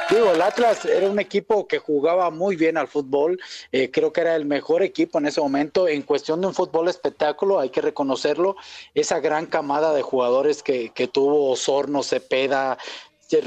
[0.09, 3.41] Digo, el Atlas era un equipo que jugaba muy bien al fútbol,
[3.73, 6.87] eh, creo que era el mejor equipo en ese momento, en cuestión de un fútbol
[6.89, 8.55] espectáculo, hay que reconocerlo,
[8.95, 12.79] esa gran camada de jugadores que, tuvo Osorno, Cepeda,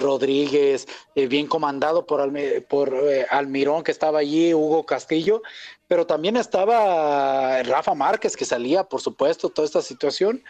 [0.02, 5.42] Rodríguez, eh, bien comandado por, Almi- por eh, Almirón que estaba allí, Hugo Castillo,
[5.88, 10.44] pero también estaba Rafa Márquez que salía, por supuesto, toda esta situación,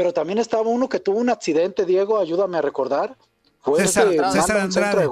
[0.00, 3.18] pero también estaba uno que tuvo un accidente, Diego, ayúdame a recordar.
[3.60, 5.06] Fue César- César Andrade.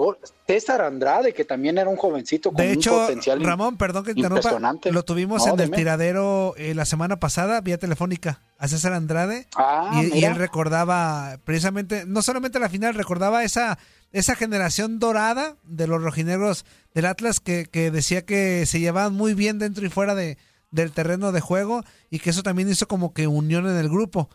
[0.46, 4.14] César Andrade, que también era un jovencito con De un hecho, potencial Ramón, perdón que
[4.14, 4.58] te interrumpa,
[4.90, 9.46] lo tuvimos No, en el tiradero eh, la semana pasada, vía telefónica, a César Andrade.
[9.56, 13.78] Ah, y, él recordaba precisamente, no solamente la final, recordaba esa,
[14.12, 19.34] esa generación dorada de los rojinegros del Atlas que, que decía que se llevaban muy
[19.34, 20.38] bien dentro y fuera de,
[20.70, 24.30] del terreno de juego y que eso también hizo como que unión en el grupo.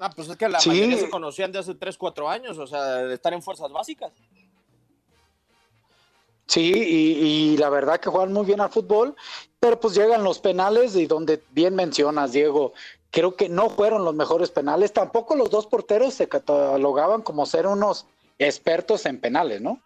[0.00, 0.68] Ah, pues es que la Sí.
[0.70, 4.12] mayoría se conocían de hace 3, 4 años, o sea, de estar en fuerzas básicas.
[6.46, 9.14] Sí, y, y la verdad que juegan muy bien al fútbol,
[9.60, 12.72] pero pues llegan los penales y donde bien mencionas, Diego,
[13.10, 17.66] creo que no fueron los mejores penales, tampoco los dos porteros se catalogaban como ser
[17.66, 18.06] unos
[18.38, 19.80] expertos en penales, ¿no?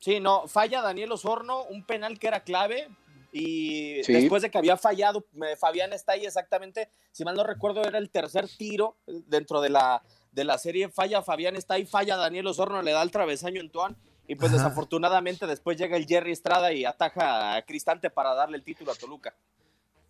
[0.00, 2.88] Sí, no, falla Daniel Osorno, un penal que era clave.
[3.34, 4.12] Y Sí.
[4.12, 5.24] después de que había fallado,
[5.58, 10.02] Fabián está ahí exactamente, si mal no recuerdo, era el tercer tiro dentro de la,
[10.32, 10.90] de la serie.
[10.90, 13.96] Falla Fabián está ahí, falla Daniel Osorno, le da el travesaño en Tuan.
[14.28, 14.62] Y pues Ajá.
[14.62, 18.94] desafortunadamente después llega el Jerry Estrada y ataja a Cristante para darle el título a
[18.94, 19.34] Toluca.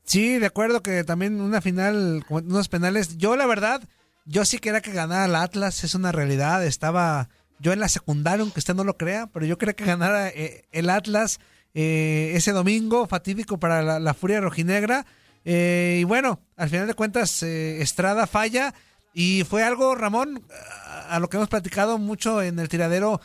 [0.05, 3.17] Sí, de acuerdo que también una final, con unos penales.
[3.19, 3.83] Yo, la verdad,
[4.27, 6.65] yo sí quería que ganara el Atlas, es una realidad.
[6.67, 7.31] Estaba
[7.61, 10.65] yo en la secundaria, aunque usted no lo crea, pero yo quería que ganara eh,
[10.73, 11.39] el Atlas
[11.75, 15.07] eh, ese domingo fatídico para la, la Furia Rojinegra.
[15.45, 18.75] Eh, y bueno, al final de cuentas, eh, Estrada falla
[19.15, 20.43] y fue algo, Ramón,
[21.09, 23.21] a, lo que hemos platicado mucho en el tiradero,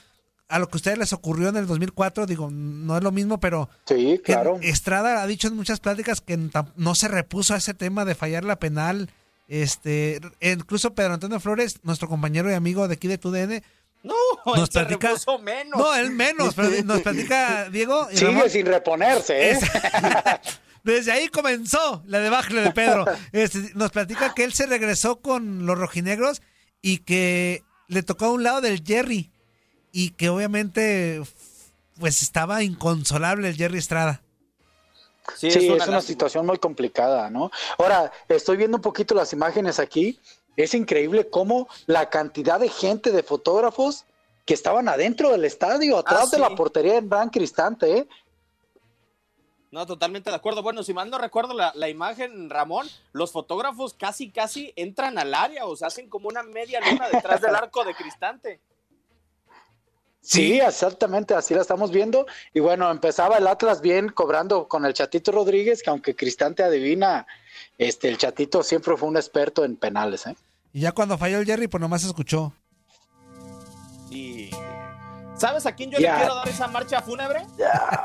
[0.50, 2.26] a lo que a ustedes les ocurrió en el 2004.
[2.26, 4.60] Digo, no es lo mismo, pero Sí, que claro.
[4.62, 6.38] Estrada ha dicho en muchas pláticas que
[6.76, 9.10] no se repuso a ese tema de fallar la penal.
[9.48, 13.64] Este, incluso Pedro Antonio Flores, nuestro compañero y amigo de aquí de TUDN,
[14.08, 15.80] No, Nos platica- menos.
[15.80, 18.08] No, él menos, pero nos platica Diego.
[18.12, 18.50] y Sigue Ramón.
[18.50, 19.60] sin reponerse, ¿eh?
[20.84, 23.06] Desde ahí comenzó la debacle de Pedro.
[23.34, 26.42] Este, nos platica que él se regresó con los rojinegros
[26.82, 29.30] y que le tocó a un lado del Jerry
[29.92, 31.22] y que obviamente
[32.00, 34.22] pues estaba inconsolable el Jerry Estrada.
[35.36, 37.52] Sí, es una, situación muy complicada, ¿no?
[37.78, 40.20] Ahora, estoy viendo un poquito las imágenes aquí.
[40.58, 44.04] Es increíble cómo la cantidad de gente, de fotógrafos
[44.46, 46.42] que estaban adentro del estadio, atrás de sí.
[46.42, 48.08] la portería en Gran Cristante, ¿eh?
[49.70, 50.64] No, totalmente de acuerdo.
[50.64, 55.34] Bueno, si mal no recuerdo la, la imagen, Ramón, los fotógrafos casi, casi entran al
[55.34, 58.62] área, o sea, hacen como una media luna detrás del arco de Cristante.
[60.22, 62.26] Sí, exactamente, así la estamos viendo.
[62.54, 67.28] Y bueno, empezaba el Atlas bien cobrando con el Chatito Rodríguez, que aunque Cristante adivina,
[67.78, 70.36] este, el Chatito siempre fue un experto en penales, ¿eh?
[70.78, 72.54] Y ya cuando falló el Jerry, pues nomás escuchó.
[74.12, 74.52] Y
[75.36, 77.48] ¿sabes a quién yo le quiero dar esa marcha fúnebre?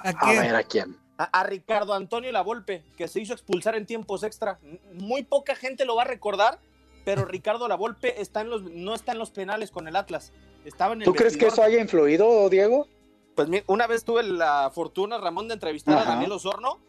[0.03, 0.97] A ver, ¿a quién?
[1.19, 4.59] A, a Ricardo Antonio Lavolpe, que se hizo expulsar en tiempos extra.
[4.95, 6.61] Muy poca gente lo va a recordar,
[7.05, 10.33] pero Ricardo Lavolpe está en los, no está en los penales con el Atlas.
[10.65, 12.89] Estaba en el ¿Tú crees que eso haya influido, Diego?
[13.37, 16.09] Pues una vez tuve la fortuna, Ramón, de entrevistar Ajá.
[16.09, 16.81] a Daniel Osorno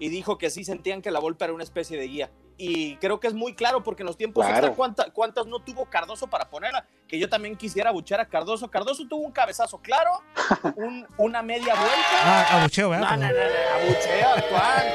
[0.00, 2.30] y dijo que sí sentían que la Volpe era una especie de guía.
[2.64, 4.58] Y creo que es muy claro porque en los tiempos Claro.
[4.68, 6.86] extra, ¿cuánta- ¿cuántas no tuvo Cardoso para ponerla?
[7.08, 8.70] Que yo también quisiera buchar a Cardoso.
[8.70, 10.12] Cardoso tuvo un cabezazo claro,
[10.76, 12.22] un- una media vuelta.
[12.22, 13.16] Ah, abucheo, ¿verdad?
[13.16, 14.92] No, no, no, no, abucheo actual.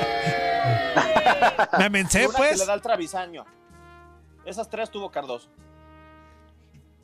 [1.79, 2.51] Me una pues.
[2.51, 3.45] que le da el travisaño.
[4.45, 5.49] Esas tres tuvo Cardoso.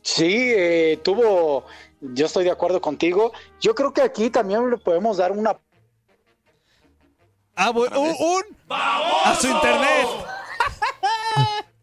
[0.02, 1.66] Sí, eh, tuvo,
[2.00, 3.34] yo estoy de acuerdo contigo.
[3.60, 5.58] Yo creo que aquí también le podemos dar una...
[7.54, 10.08] Ah, bu- un, un- a su internet.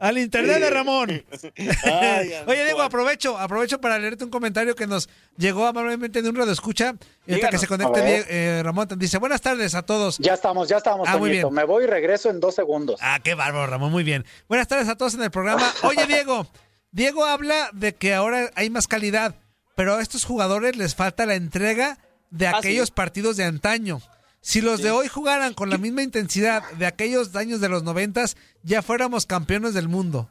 [0.01, 1.11] Al internet de Ramón.
[2.47, 6.53] Oye, Diego, aprovecho, aprovecho para leerte un comentario que nos llegó amablemente de un radio
[6.53, 6.95] escucha.
[7.29, 8.25] Ahorita que se conecte A ver.
[8.27, 10.19] Die- eh, Ramón, dice, buenas tardes a todos.
[10.19, 11.53] Ya estamos, ya estamos, Ah, muy bien.
[11.53, 12.99] Me voy y regreso en dos segundos.
[13.03, 14.25] Ah, qué bárbaro, Ramón, muy bien.
[14.49, 15.71] Buenas tardes a todos en el programa.
[15.83, 16.47] Oye, Diego,
[16.91, 19.35] Diego habla de que ahora hay más calidad,
[19.77, 21.99] pero a estos jugadores les falta la entrega
[22.31, 22.93] de Ah, aquellos sí.
[22.95, 24.01] partidos de antaño.
[24.43, 28.37] Si los de hoy jugaran con la misma intensidad de aquellos años de los noventas,
[28.63, 30.29] ya fuéramos campeones del mundo.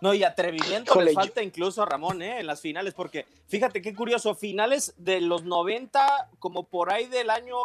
[0.00, 2.40] No, y atrevimiento Híjole, le yo- falta incluso a Ramón, ¿eh?
[2.40, 7.30] En las finales, porque fíjate qué curioso, finales de los 90, como por ahí del
[7.30, 7.56] año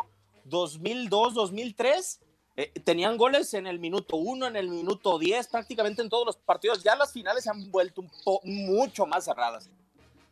[0.45, 2.19] 2002, 2003,
[2.55, 6.37] eh, tenían goles en el minuto 1, en el minuto 10, prácticamente en todos los
[6.37, 6.83] partidos.
[6.83, 9.69] Ya las finales se han vuelto un po mucho más cerradas.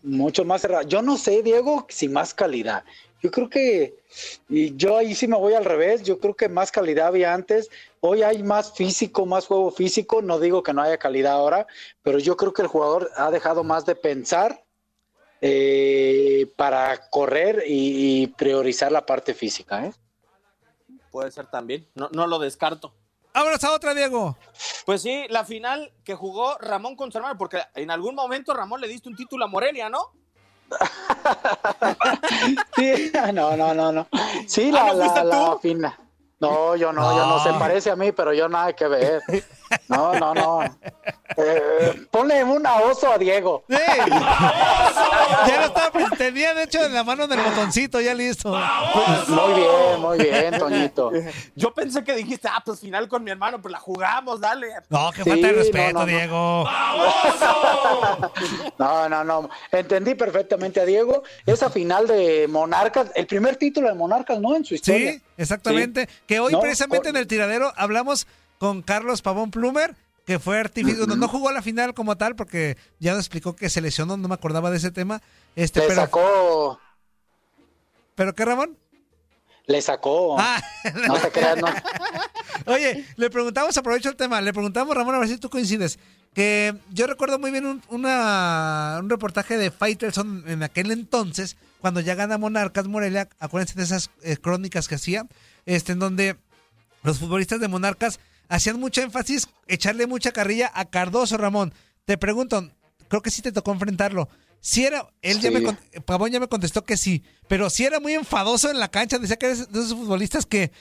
[0.03, 0.87] Mucho más cerrado.
[0.87, 2.83] Yo no sé, Diego, si más calidad.
[3.21, 3.99] Yo creo que,
[4.47, 7.69] y yo ahí sí me voy al revés, yo creo que más calidad había antes,
[7.99, 11.65] hoy hay más físico, más juego físico, no digo que no haya calidad ahora,
[12.03, 14.63] pero yo creo que el jugador ha dejado más de pensar
[15.41, 19.85] eh, para correr y, y priorizar la parte física.
[19.85, 19.93] ¿eh?
[21.11, 22.93] Puede ser también, no, no lo descarto.
[23.33, 24.35] Vámonos a otra, Diego.
[24.83, 28.81] Pues sí, la final que jugó Ramón con su hermano, porque en algún momento Ramón
[28.81, 30.11] le diste un título a Morelia, ¿no?
[32.75, 34.07] Sí, no, no, no, no.
[34.47, 35.99] Sí, Ah, la, ¿no fuiste la, la fina.
[36.39, 39.23] No, yo no, yo no, se parece a mí, pero yo nada que ver.
[39.89, 40.63] No, no, no.
[41.37, 43.63] Eh, ponle una oso a Diego.
[43.69, 43.75] ¡Sí!
[44.07, 48.49] ya lo estaba, tenía de hecho en la mano del botoncito, ya listo.
[49.27, 51.11] Muy bien, muy bien, Toñito.
[51.55, 54.67] Yo pensé que dijiste, ah, pues final con mi hermano, pues la jugamos, dale.
[54.89, 56.05] No, que Sí, falta de no, respeto, no, no.
[56.05, 56.69] Diego.
[58.79, 59.49] No, no, no.
[59.71, 61.23] Entendí perfectamente a Diego.
[61.45, 64.55] Esa final de Monarcas, el primer título de Monarcas, ¿no?
[64.55, 65.13] En su historia.
[65.13, 66.07] Sí, exactamente.
[66.25, 68.27] Que hoy No, precisamente por- en el tiradero hablamos
[68.59, 72.77] con Carlos Pavón Plumer, que fue artífice, no, no jugó la final como tal porque
[72.99, 75.21] ya nos explicó que se lesionó, no me acordaba de ese tema.
[75.55, 76.79] Este, Le pero, sacó,
[78.15, 78.77] ¿Pero qué, Ramón?
[79.67, 80.37] le sacó.
[80.39, 80.61] Ah.
[81.07, 81.67] No te creas, no.
[82.73, 85.99] Oye, le preguntamos, aprovecho el tema, le preguntamos, Ramón, a ver si tú coincides,
[86.33, 91.99] que yo recuerdo muy bien un, una- un reportaje de Faitelson en aquel entonces, cuando
[91.99, 95.25] ya gana Monarcas Morelia, acuérdense de esas eh, crónicas que hacía,
[95.65, 96.37] este, en donde
[97.03, 101.73] los futbolistas de Monarcas hacían mucho énfasis, echarle mucha carrilla a Cardoso, Ramón.
[102.05, 102.69] Te pregunto,
[103.07, 104.29] creo que sí te tocó enfrentarlo.
[104.59, 105.61] Si era, él ya me,
[106.05, 109.37] Pavón ya me contestó que sí, pero si era muy enfadoso en la cancha, decía
[109.37, 110.71] que era de esos futbolistas que,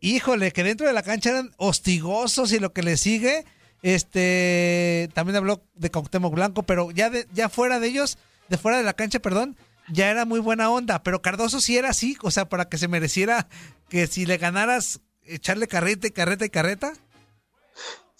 [0.00, 3.44] híjole, que dentro de la cancha eran hostigosos y lo que le sigue,
[3.82, 8.78] este, también habló de Cuauhtémoc Blanco, pero ya, de, ya fuera de ellos, de fuera
[8.78, 9.56] de la cancha, perdón,
[9.90, 12.86] ya era muy buena onda, pero Cardoso sí era así, o sea, para que se
[12.86, 13.48] mereciera
[13.88, 16.92] que si le ganaras, echarle carreta y carreta y carreta.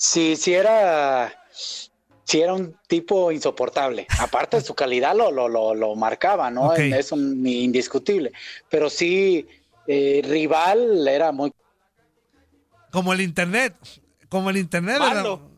[0.02, 1.32] Sí, sí era.
[2.24, 4.08] sí era un tipo insoportable.
[4.18, 6.74] Aparte de su calidad lo, lo, lo, lo marcaba, ¿no?
[6.74, 8.32] Es un indiscutible.
[8.68, 9.46] Pero sí,
[9.86, 11.52] eh, rival era muy...
[12.90, 13.76] Como el internet.
[14.28, 14.98] Como el internet.
[14.98, 15.52] Malo.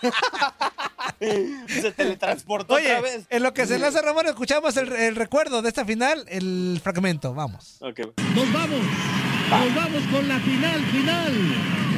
[1.68, 3.26] Se teletransportó Oye, otra vez.
[3.30, 7.34] en lo que se lanza Ramón, escuchamos el, el recuerdo de esta final, el fragmento.
[7.34, 7.76] Vamos.
[7.80, 8.00] Ok.
[8.34, 8.80] Nos vamos,
[9.50, 11.95] nos vamos con la final, final.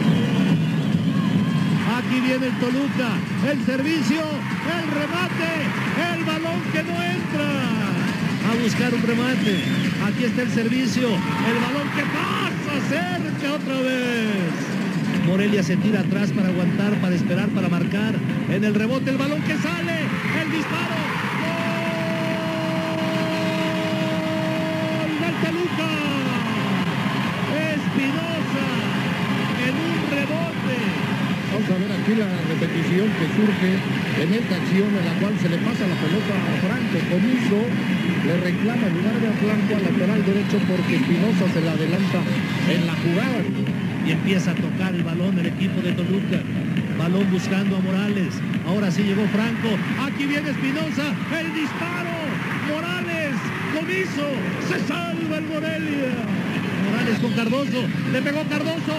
[2.09, 3.11] Aquí viene el Toluca,
[3.51, 5.53] el servicio, el remate,
[6.15, 7.49] el balón que no entra.
[8.51, 9.63] A buscar un remate.
[10.07, 15.27] Aquí está el servicio, el balón que pasa cerca otra vez.
[15.27, 18.15] Morelia se tira atrás para aguantar, para esperar, para marcar.
[18.49, 19.99] En el rebote, el balón que sale,
[20.41, 20.97] el disparo.
[24.97, 25.91] ¡Gol del Toluca!
[27.75, 28.67] Espinosa
[29.67, 30.49] en un rebote.
[31.53, 33.71] Vamos a ver aquí la repetición que surge
[34.23, 37.61] en esta acción en la cual se le pasa la pelota a Franco Comiso,
[38.27, 42.21] le reclama en lugar de a al lateral derecho porque Espinosa se la adelanta
[42.69, 43.41] en la jugada.
[44.07, 46.41] Y empieza a tocar el balón el equipo de Toluca.
[46.99, 48.35] Balón buscando a Morales.
[48.67, 49.69] Ahora sí llegó Franco.
[50.03, 51.15] Aquí viene Espinosa.
[51.39, 52.17] El disparo.
[52.73, 53.37] Morales.
[53.75, 54.27] Comiso.
[54.69, 56.13] Se salva el Morelia.
[56.91, 57.87] Morales con Cardoso.
[58.13, 58.95] Le pegó Cardoso.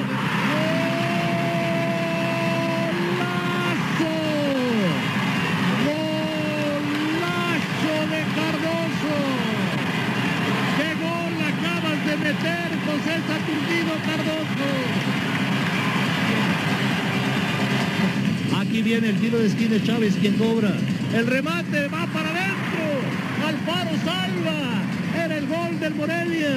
[3.19, 4.13] ¡Golazo!
[7.09, 9.15] ¡Golazo de Cardoso!
[10.77, 14.69] ¡Qué gol acabas de meter, José Saturnino Cardoso!
[18.59, 20.71] Aquí viene el tiro de esquina de Chávez, quien cobra.
[21.13, 22.59] El remate va para adentro.
[23.47, 25.23] Alfaro salva.
[25.25, 26.55] Era el gol del Morelia.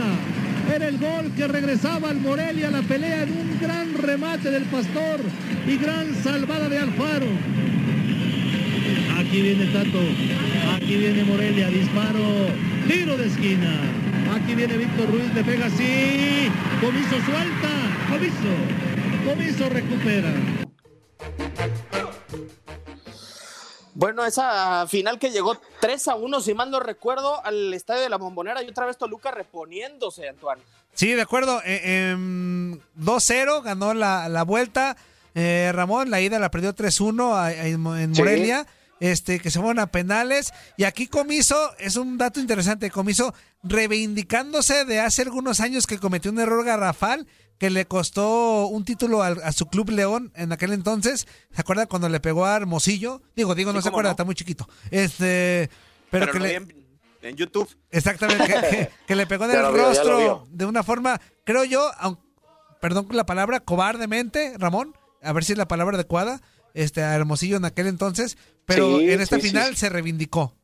[0.75, 4.65] Era el gol que regresaba al Morelia a la pelea en un gran remate del
[4.65, 5.21] Pastor
[5.67, 7.27] y gran salvada de Alfaro.
[9.19, 10.01] Aquí viene Tato.
[10.77, 11.69] Aquí viene Morelia.
[11.69, 12.49] Disparo.
[12.89, 14.02] Tiro de esquina.
[14.53, 15.33] Aquí viene Víctor Ruiz.
[15.35, 16.51] Le pega así.
[16.79, 17.69] Comiso suelta.
[18.11, 19.25] Comiso.
[19.25, 20.31] Comiso recupera.
[23.95, 28.11] Bueno, esa final que llegó 3 a 1, si mal no recuerdo, al estadio de
[28.11, 30.61] la Bombonera y otra vez Toluca reponiéndose, Antoine.
[30.93, 31.63] Sí, de acuerdo.
[31.65, 34.99] Eh, em, 2-0 ganó la, la vuelta.
[35.35, 38.21] Eh, Ramón, la ida la perdió 3-1 a- a- en en Sí.
[39.03, 40.53] Este, que se fueron a penales.
[40.77, 43.35] Y aquí Comiso, es un dato interesante, Comiso
[43.65, 47.27] reivindicándose de hace algunos años que cometió un error garrafal
[47.59, 51.27] que le costó un título a, su club León en aquel entonces.
[51.53, 53.23] ¿Se acuerda cuando le pegó a Hermosillo?
[53.35, 54.13] Digo, digo, no Sí, se acuerda, no.
[54.13, 54.69] está muy chiquito.
[54.93, 55.69] Este,
[56.11, 56.55] pero, Pero, que le,
[57.23, 57.69] en, YouTube.
[57.91, 61.91] Exactamente, que, que- que le pegó en el vio, rostro de una forma, creo yo,
[61.99, 62.19] aun-
[62.81, 66.41] perdón la palabra, cobardemente, Ramón, a ver si es la palabra adecuada,
[66.75, 69.77] este, a Hermosillo en aquel entonces, pero Sí, en esta sí, final sí.
[69.81, 70.55] se reivindicó.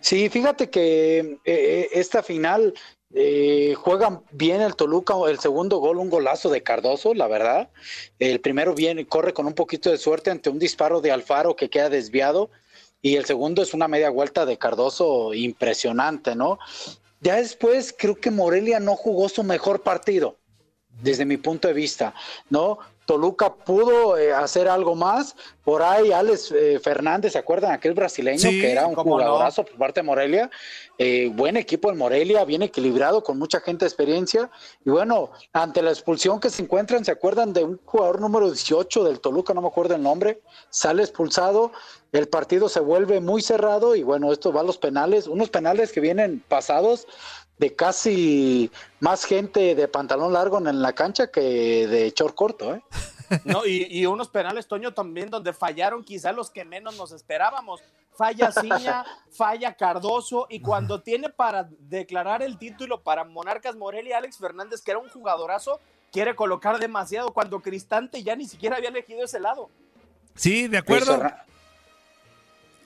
[0.00, 2.74] Sí, fíjate que eh, eh, esta final
[3.12, 7.70] eh, juega bien el Toluca, el segundo gol, un golazo de Cardoso, la verdad.
[8.18, 11.70] El primero viene, corre con un poquito de suerte ante un disparo de Alfaro que
[11.70, 12.50] queda desviado.
[13.02, 16.58] Y el segundo es una media vuelta de Cardoso impresionante, ¿no?
[17.20, 20.38] Ya después creo que Morelia no jugó su mejor partido,
[21.02, 22.14] desde mi punto de vista,
[22.50, 22.78] ¿no?
[23.06, 25.36] Toluca pudo eh, hacer algo más.
[25.62, 27.72] Por ahí Alex eh, Fernández, ¿se acuerdan?
[27.72, 29.02] Aquel brasileño Sí, que era un no.
[29.02, 30.50] jugadorazo por parte de Morelia.
[30.98, 34.50] Eh, buen equipo en Morelia, bien equilibrado, con mucha gente de experiencia.
[34.84, 39.04] Y bueno, ante la expulsión que se encuentran, ¿se acuerdan de un jugador número 18
[39.04, 39.54] del Toluca?
[39.54, 40.40] No me acuerdo el nombre.
[40.70, 41.72] Sale expulsado,
[42.12, 45.92] el partido se vuelve muy cerrado y bueno, esto va a los penales, unos penales
[45.92, 47.06] que vienen pasados
[47.58, 52.82] de casi más gente de pantalón largo en la cancha que de short corto, ¿eh?
[53.44, 57.80] No, y, y unos penales, Toño, también donde fallaron quizá los que menos nos esperábamos.
[58.16, 64.38] Falla Ciña, falla Cardoso, y cuando tiene para declarar el título para Monarcas Morelia, Alex
[64.38, 65.80] Fernández, que era un jugadorazo,
[66.12, 69.68] quiere colocar demasiado cuando Cristante ya ni siquiera había elegido ese lado.
[70.36, 71.16] Sí, de acuerdo.
[71.18, 71.42] Fernan-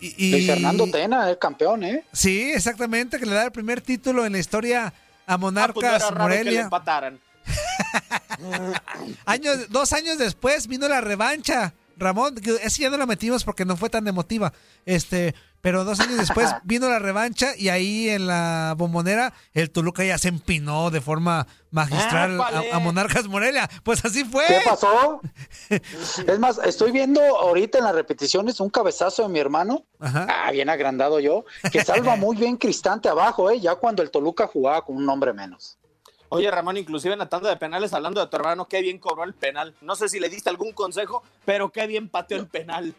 [0.01, 2.05] Y, Fernando Tena, el campeón, ¿eh?
[2.13, 4.93] Sí, exactamente, que le da el primer título en la historia a
[5.35, 6.61] Ah, pues no Monarcas que le Morelia.
[6.63, 7.19] empataran.
[9.27, 13.77] Años, dos años después vino la revancha, Ramón, ese ya no la metimos porque no
[13.77, 14.53] fue tan emotiva.
[14.87, 20.05] Este, pero dos años después vino la revancha y ahí en la bombonera el Toluca
[20.05, 22.41] ya se empinó de forma magistral
[22.73, 23.69] a Monarcas Morelia.
[23.83, 24.45] Pues así fue.
[24.47, 25.21] ¿Qué pasó?
[25.71, 30.71] es más, estoy viendo ahorita en las repeticiones un cabezazo de mi hermano, ah, bien
[30.71, 33.61] agrandado yo, que salva muy bien Cristante abajo, ¿eh?
[33.61, 35.79] ya cuando el Toluca jugaba con un hombre menos.
[36.31, 39.25] Oye, Ramón, inclusive en la tanda de penales, hablando de tu hermano, qué bien cobró
[39.25, 39.75] el penal.
[39.81, 42.95] No sé si le diste algún consejo, pero qué bien pateó el penal.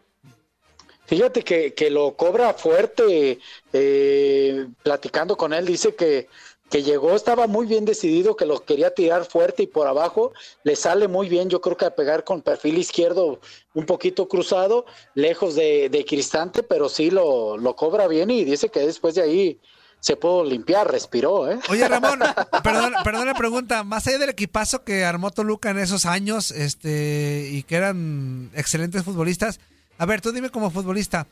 [1.06, 3.40] Fíjate que, que lo cobra fuerte,
[3.74, 6.28] eh, platicando con él, dice que,
[6.70, 10.76] que llegó, estaba muy bien decidido, que lo quería tirar fuerte y por abajo, le
[10.76, 13.40] sale muy bien, yo creo que a pegar con perfil izquierdo
[13.74, 18.70] un poquito cruzado, lejos de, de Cristante, pero sí lo, lo cobra bien y dice
[18.70, 19.60] que después de ahí
[20.00, 21.60] se pudo limpiar, respiró, ¿eh?
[21.70, 22.20] Oye, Ramón,
[22.64, 27.50] perdón, perdón la pregunta, más allá del equipazo que armó Toluca en esos años, este,
[27.52, 29.60] y que eran excelentes futbolistas,
[29.98, 31.28] a ver, tú dime como futbolista,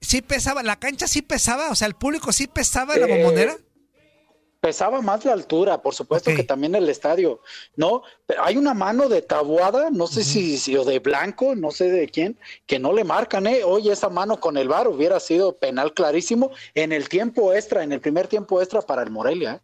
[0.00, 3.14] ¿sí pesaba, la cancha sí pesaba, o sea, el público sí pesaba en la Eh,
[3.22, 3.56] bombonera?
[4.62, 7.40] Pesaba más la altura, por supuesto que también el estadio,
[7.74, 8.04] ¿no?
[8.26, 11.90] Pero hay una mano de Tabuada, no sé si, si o de Blanco, no sé
[11.90, 13.64] de quién, que no le marcan, ¿eh?
[13.64, 17.90] Hoy esa mano con el VAR hubiera sido penal clarísimo en el tiempo extra, en
[17.90, 19.60] el primer tiempo extra para el Morelia, ¿eh?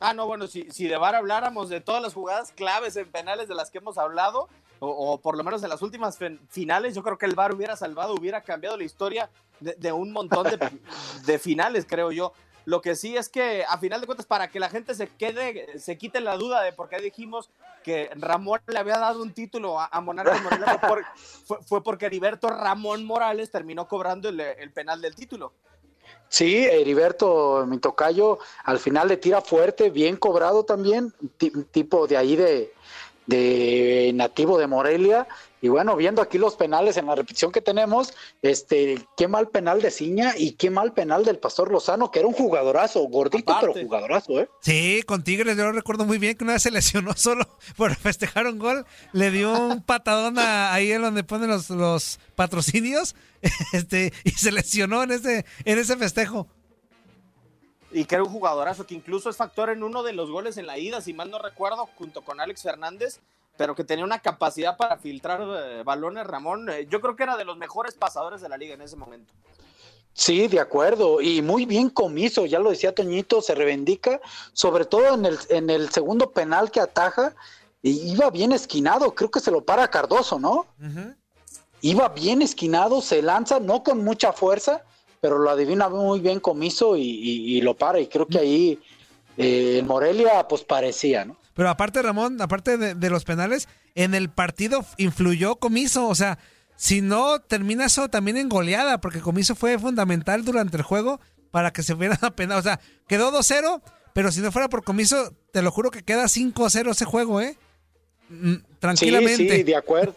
[0.00, 3.46] Ah, no, bueno, si, si de VAR habláramos de todas las jugadas claves en penales
[3.46, 4.48] de las que hemos hablado,
[4.80, 6.18] o, o por lo menos en las últimas
[6.48, 9.30] finales, yo creo que el VAR hubiera salvado, hubiera cambiado la historia
[9.60, 10.58] de, de un montón de,
[11.26, 12.32] de finales, creo yo.
[12.66, 15.78] Lo que sí es que, a final de cuentas, para que la gente se quede,
[15.78, 17.50] se quite la duda de por qué dijimos
[17.82, 21.04] que Ramón le había dado un título a, a Monarcas Morelia, fue, por-
[21.46, 25.52] fue- fue porque Heriberto Ramón Morales terminó cobrando el, el penal del título.
[26.28, 32.16] Sí, Heriberto, mi tocayo, al final le tira fuerte, bien cobrado también, ti- tipo de
[32.16, 32.72] ahí de,
[33.26, 35.26] de nativo de Morelia.
[35.60, 38.12] Y bueno, viendo aquí los penales en la repetición que tenemos,
[38.42, 42.28] este, qué mal penal de Ciña y qué mal penal del Pastor Lozano, que era
[42.28, 44.48] un jugadorazo, gordito, pero jugadorazo, ¿eh?
[44.60, 47.46] Sí, con Tigres yo lo recuerdo muy bien que una vez se lesionó solo
[47.78, 52.20] por festejar un gol, le dio un patadón a- ahí en donde ponen los, los
[52.34, 53.16] patrocinios,
[53.72, 56.46] este, y se lesionó en ese, en ese festejo.
[57.94, 60.66] Y que era un jugadorazo que incluso es factor en uno de los goles en
[60.66, 63.20] la ida, si mal no recuerdo, junto con Alex Fernández,
[63.56, 66.68] pero que tenía una capacidad para filtrar eh, balones, Ramón.
[66.68, 69.32] eh, yo creo que era de los mejores pasadores de la liga en ese momento.
[70.12, 74.20] Sí, de acuerdo, y muy bien comiso, ya lo decía Toñito, se reivindica,
[74.52, 77.34] sobre todo en el, en el segundo penal que ataja,
[77.80, 80.66] y iba bien esquinado, creo que se lo para Cardoso, ¿no?
[81.80, 84.82] Iba bien esquinado, se lanza, no con mucha fuerza,
[85.24, 88.78] pero lo adivina muy bien comiso y, y- y lo para, y creo que ahí
[89.38, 91.38] eh, el Morelia pues parecía, ¿no?
[91.54, 96.08] Pero aparte, Ramón, aparte de, de los penales, en el partido influyó Comiso.
[96.08, 96.38] O sea,
[96.76, 101.20] si no termina eso también en goleada, porque Comiso fue fundamental durante el juego
[101.50, 102.58] para que se fuera a penal.
[102.58, 103.80] O sea, quedó 2-0,
[104.12, 107.56] pero si no fuera por Comiso, te lo juro que queda 5-0 ese juego, ¿eh?
[108.28, 109.36] Mm, Tranquilamente.
[109.36, 110.12] Sí, sí, de acuerdo.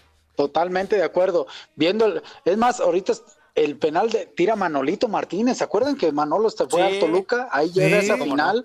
[0.36, 1.48] Totalmente de acuerdo.
[1.74, 3.12] Viendo, el- es más, ahorita
[3.54, 6.96] el penal de tira Manolito Martínez, ¿se acuerdan que Manolo se fue Sí.
[6.96, 7.48] a Toluca?
[7.50, 8.06] Ahí llega Sí.
[8.06, 8.64] esa final,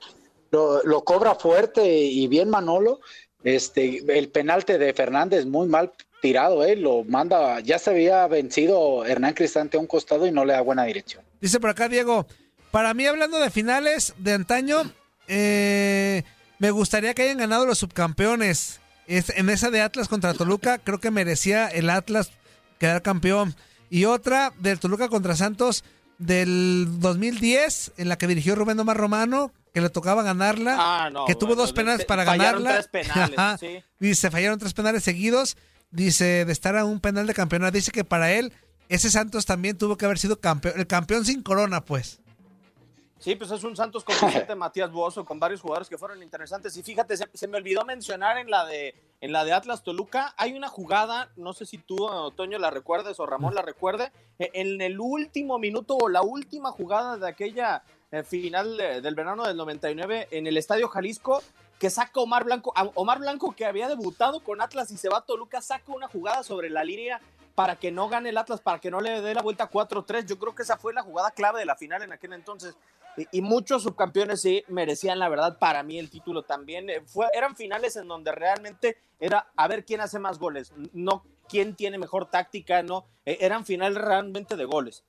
[0.52, 3.00] lo, lo cobra fuerte y bien Manolo.
[3.44, 9.06] Este, el penalte de Fernández muy mal tirado, eh, lo manda, ya se había vencido
[9.06, 11.24] Hernán Cristante a un costado y no le da buena dirección.
[11.40, 12.26] Dice por acá Diego,
[12.72, 14.92] para mí hablando de finales de antaño,
[15.28, 16.24] eh,
[16.60, 18.80] me gustaría que hayan ganado los subcampeones.
[19.06, 22.32] Es- en esa de Atlas contra Toluca, creo que merecía el Atlas
[22.80, 23.56] quedar campeón.
[23.90, 25.84] Y otra del Toluca contra Santos
[26.18, 31.26] del 2010, en la que dirigió Rubén Omar Romano, que le tocaba ganarla, Ah, no,
[31.26, 32.88] que tuvo bueno, dos penales para fallaron ganarla.
[32.90, 33.58] tres penales, Ajá.
[33.58, 33.80] sí.
[34.00, 35.58] Dice, fallaron tres penales seguidos.
[35.92, 37.72] Dice, de estar a un penal de campeonato.
[37.74, 38.52] Dice que para él,
[38.90, 42.20] ese Santos también tuvo que haber sido campeón, el campeón sin corona, pues.
[43.20, 44.16] Sí, pues es un Santos con
[44.58, 46.76] Matías Bozo, con varios jugadores que fueron interesantes.
[46.78, 50.34] Y fíjate, se, se me olvidó mencionar en la de en la de Atlas Toluca,
[50.38, 51.98] hay una jugada, no sé si tú,
[52.36, 56.72] Toño, la recuerdes o Ramón la recuerde, eh, en el último minuto o la última
[56.72, 61.42] jugada de aquella eh, final del verano del 99 en el Estadio Jalisco,
[61.80, 65.26] que saca Omar Blanco, Omar Blanco que había debutado con Atlas y se va a
[65.26, 67.20] Toluca, saca una jugada sobre la línea
[67.58, 70.28] para que no gane el Atlas, para que no le dé la vuelta 4-3.
[70.28, 72.76] Yo creo que esa fue la jugada clave de la final en aquel entonces.
[73.32, 76.88] Y, muchos subcampeones sí merecían, la verdad, para mí el título también.
[76.92, 81.26] Eh, Fue, eran finales en donde realmente era a ver quién hace más goles, no
[81.50, 83.08] quién tiene mejor táctica, no.
[83.26, 85.04] Eh, eran finales realmente de goles.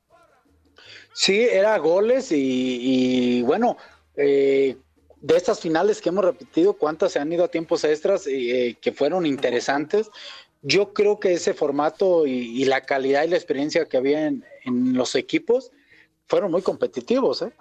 [1.12, 3.76] Sí, era goles y, y, bueno,
[4.16, 4.78] eh,
[5.20, 8.92] de estas finales que hemos repetido, ¿cuántas se han ido a tiempos extras eh, que
[8.92, 10.10] fueron interesantes?
[10.62, 12.32] Yo creo que ese formato y,
[12.62, 15.70] y la calidad y la experiencia que había en, en los equipos
[16.26, 17.52] fueron muy competitivos, ¿eh?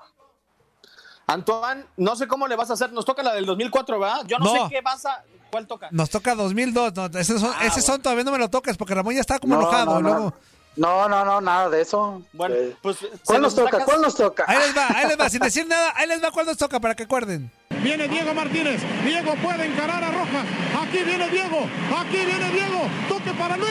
[1.27, 4.21] Antoine, no sé cómo le vas a hacer, nos toca la del 2004, ¿verdad?
[4.27, 4.51] Yo no, No.
[4.53, 5.89] sé qué vas a, ¿cuál toca?
[5.91, 6.93] Nos toca 2002.
[6.95, 9.37] No, ese son, Ah, ese son todavía no me lo toques porque Ramón ya está
[9.37, 9.85] como No, enojado.
[9.85, 10.09] no, no.
[10.09, 10.33] luego.
[10.77, 12.21] No, no, no, nada de eso.
[12.33, 12.97] Bueno, Eh, pues.
[13.25, 13.83] ¿Cuál nos toca?
[13.83, 14.45] ¿Cuál nos toca?
[14.47, 16.79] Ahí les va, ahí les va, sin decir nada, ahí les va cuál nos toca
[16.79, 17.51] para que acuerden.
[17.83, 18.81] Viene Diego Martínez.
[19.03, 20.45] Diego puede encarar a Rojas.
[20.81, 21.67] Aquí viene Diego.
[21.99, 22.81] Aquí viene Diego.
[23.09, 23.69] Toque para Luis.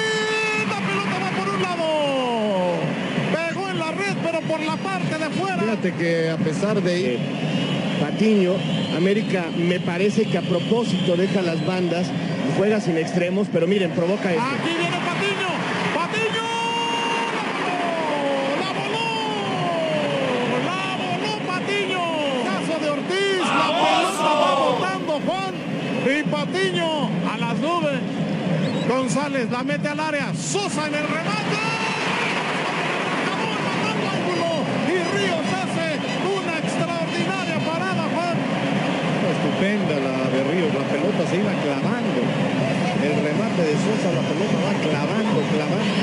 [0.69, 1.85] La pelota va por un lado.
[3.33, 5.57] Pegó en la red, pero por la parte de fuera.
[5.63, 7.21] Fíjate que a pesar de ir
[8.01, 8.55] Patiño,
[8.97, 13.91] América me parece que a propósito deja las bandas y juega sin extremos, pero miren,
[13.93, 14.43] provoca esto.
[14.43, 15.49] Aquí viene Patiño.
[15.95, 16.43] Patiño.
[18.61, 19.07] La voló.
[20.67, 22.03] La voló Patiño.
[22.45, 23.39] Caso de Ortiz.
[23.41, 25.55] La pelota va botando Juan.
[26.07, 26.23] Y
[26.67, 28.01] Patiño a las nubes.
[28.89, 30.35] González la mete al área.
[30.35, 31.63] Sosa en el remate.
[34.87, 35.89] Y Ríos hace
[36.27, 38.37] una extraordinaria parada, Juan.
[39.31, 42.21] Estupenda la de Ríos, la pelota se iba clavando.
[42.99, 45.95] El remate de Sosa, la pelota va clavando, clavando.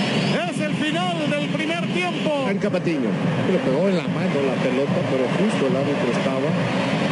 [0.47, 2.43] Es el final del primer tiempo.
[2.45, 3.11] Arranca Patiño.
[3.51, 7.02] Le pegó en la mano la pelota, pero justo el árbitro estaba.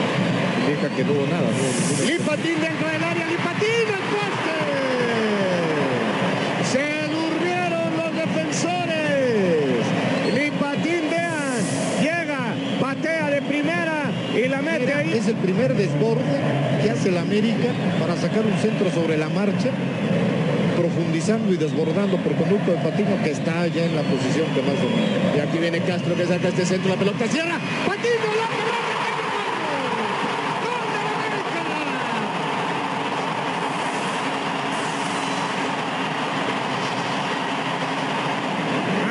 [0.72, 1.41] Que no hubo nada.
[1.41, 4.57] No Lipatín dentro del área, Lipatín el poste.
[6.72, 9.84] Se durmieron los defensores.
[10.34, 11.61] Lipatín, vean,
[12.01, 15.13] llega, patea de primera y la mete ahí.
[15.13, 16.39] Es el primer desborde
[16.82, 17.69] que hace el América
[17.99, 19.69] para sacar un centro sobre la marcha,
[20.78, 24.82] profundizando y desbordando por conducto de Patiño que está ya en la posición que más
[24.82, 25.36] domina.
[25.36, 27.59] Y aquí viene Castro que saca este centro, la pelota cierra.
[27.86, 28.78] Patiño, la pelota.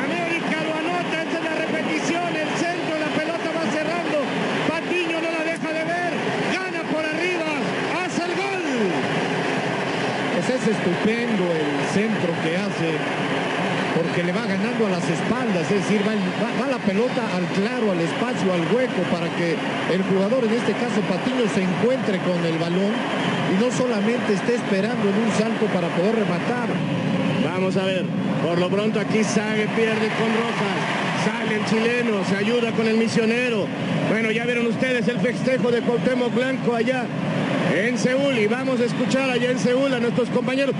[0.03, 4.17] América lo anota, esta es la repetición, el centro, la pelota va cerrando,
[4.67, 6.11] Patiño no la deja de ver,
[6.51, 7.49] gana por arriba,
[8.03, 8.65] hace el gol.
[10.33, 12.89] Pues es estupendo el centro que hace,
[13.95, 17.99] porque le va ganando a las espaldas, es decir, va, la pelota al claro, al
[17.99, 19.55] espacio, al hueco, para que
[19.93, 22.93] el jugador, en este caso Patiño, se encuentre con el balón
[23.51, 26.69] y no solamente esté esperando en un salto para poder rematar.
[27.43, 28.05] Vamos a ver,
[28.45, 30.77] por lo pronto aquí Sague pierde con Rojas,
[31.25, 33.65] sale el chileno, se ayuda con el misionero.
[34.09, 37.05] Bueno, ya vieron ustedes el festejo de Cuauhtémoc Blanco allá
[37.75, 40.75] en Seúl y vamos a escuchar allá en Seúl a nuestros compañeros.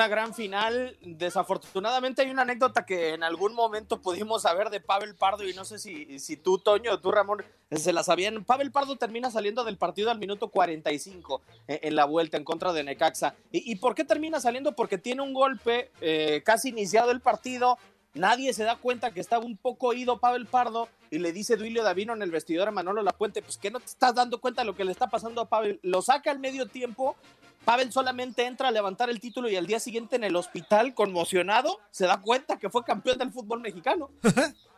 [0.00, 0.96] Una gran final.
[1.02, 5.66] Desafortunadamente hay una anécdota que en algún momento pudimos saber de Pavel Pardo y no
[5.66, 8.42] sé si, si tú, Toño, o tú, Ramón, se la sabían.
[8.44, 12.72] Pavel Pardo termina saliendo del partido al minuto 45 en, en la vuelta en contra
[12.72, 13.34] de Necaxa.
[13.52, 14.72] ¿Y, y por qué termina saliendo?
[14.72, 17.76] Porque tiene un golpe eh, casi iniciado el partido.
[18.14, 21.84] Nadie se da cuenta que estaba un poco ido Pavel Pardo y le dice Duilio
[21.84, 24.66] Davino en el vestidor a Manolo Lapuente, pues que no te estás dando cuenta de
[24.66, 25.78] lo que le está pasando a Pavel.
[25.82, 27.16] Lo saca al medio tiempo,
[27.64, 31.78] Pavel solamente entra a levantar el título y al día siguiente en el hospital, conmocionado,
[31.90, 34.10] se da cuenta que fue campeón del fútbol mexicano.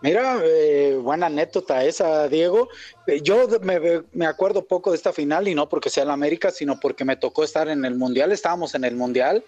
[0.00, 2.68] Mira, eh, buena anécdota esa, Diego.
[3.06, 6.50] Eh, yo me, me acuerdo poco de esta final y no porque sea la América,
[6.50, 9.44] sino porque me tocó estar en el Mundial, estábamos en el Mundial.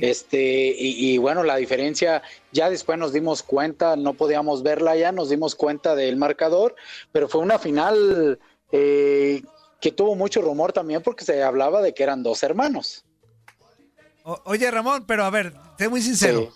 [0.00, 5.12] Este, y, y bueno, la diferencia, ya después nos dimos cuenta, no podíamos verla ya,
[5.12, 6.76] nos dimos cuenta del marcador,
[7.10, 8.38] pero fue una final
[8.70, 9.42] eh,
[9.82, 13.04] que tuvo mucho rumor también porque se hablaba de que eran dos hermanos.
[14.22, 16.52] O- oye, Ramón, pero a ver, sé muy sincero.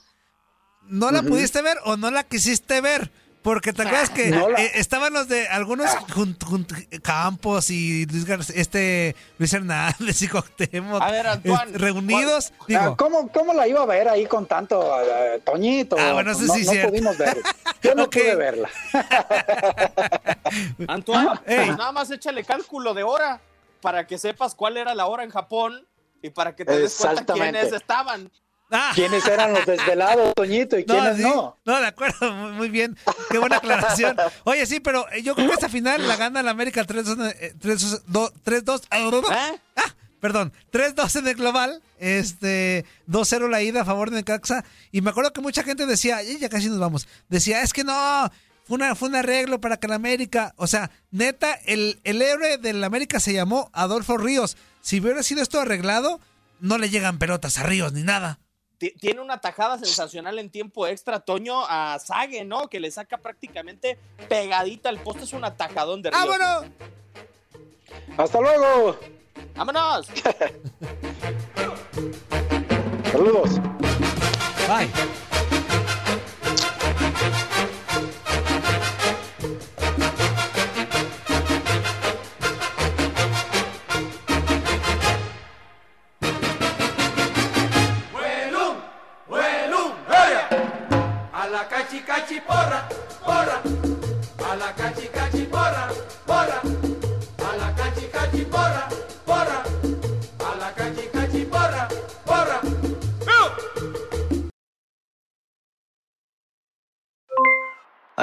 [0.88, 3.10] ¿No la pudiste ver o no la quisiste ver?
[3.46, 6.66] Porque te acuerdas que No la- eh, estaban los de algunos jun- jun-
[7.00, 12.52] Campos y Luis este Luis Hernández y Cuauhtémoc, A ver, Antoine, este, reunidos.
[12.58, 15.94] Ah, Digo, ¿cómo, ¿Cómo la iba a ver ahí con tanto eh, Toñito?
[15.96, 16.88] Ah, bueno, eso no, sí es no cierto.
[16.90, 17.38] pudimos ver.
[17.82, 18.12] Yo no Ok.
[18.14, 18.68] pude verla.
[20.88, 21.66] Antoine, Ey.
[21.66, 23.40] pues nada más échale cálculo de hora
[23.80, 25.86] para que sepas cuál era la hora en Japón
[26.20, 28.28] y para que te des cuenta quiénes estaban.
[28.94, 31.58] ¿Quiénes eran los desvelados, Toñito, y quiénes sí, no?
[31.64, 32.96] No, de acuerdo, muy, muy bien.
[33.30, 34.16] Qué buena aclaración.
[34.44, 37.34] Oye, sí, pero eh, yo creo que esta final la gana la América 3-2.
[37.38, 38.02] eh, 3-2.
[38.44, 39.24] 3-2.
[39.30, 39.52] Ah,
[40.20, 41.82] perdón, 3-2 en el global.
[41.98, 44.64] Este, 2-0 la ida a favor de Necaxa.
[44.90, 47.06] Y me acuerdo que mucha gente decía, "Y ya casi nos vamos.
[47.28, 48.30] Decía, es que no,
[48.64, 50.52] fue, una, fue un arreglo para que la América.
[50.56, 54.56] O sea, neta, el, el héroe del América se llamó Adolfo Ríos.
[54.80, 56.20] Si hubiera sido esto arreglado,
[56.58, 58.40] no le llegan pelotas a Ríos ni nada.
[58.78, 62.68] Ti- Tiene una tajada sensacional en tiempo extra, Toño, a Sague, ¿no?
[62.68, 63.98] Que le saca prácticamente
[64.28, 65.24] pegadita al poste.
[65.24, 66.22] Es un atajadón de Ríos.
[66.22, 66.64] ¡Ah, bueno!
[68.18, 68.98] Hasta luego.
[69.54, 70.06] ¡Vámonos!
[73.12, 73.60] Saludos.
[74.68, 74.88] Bye.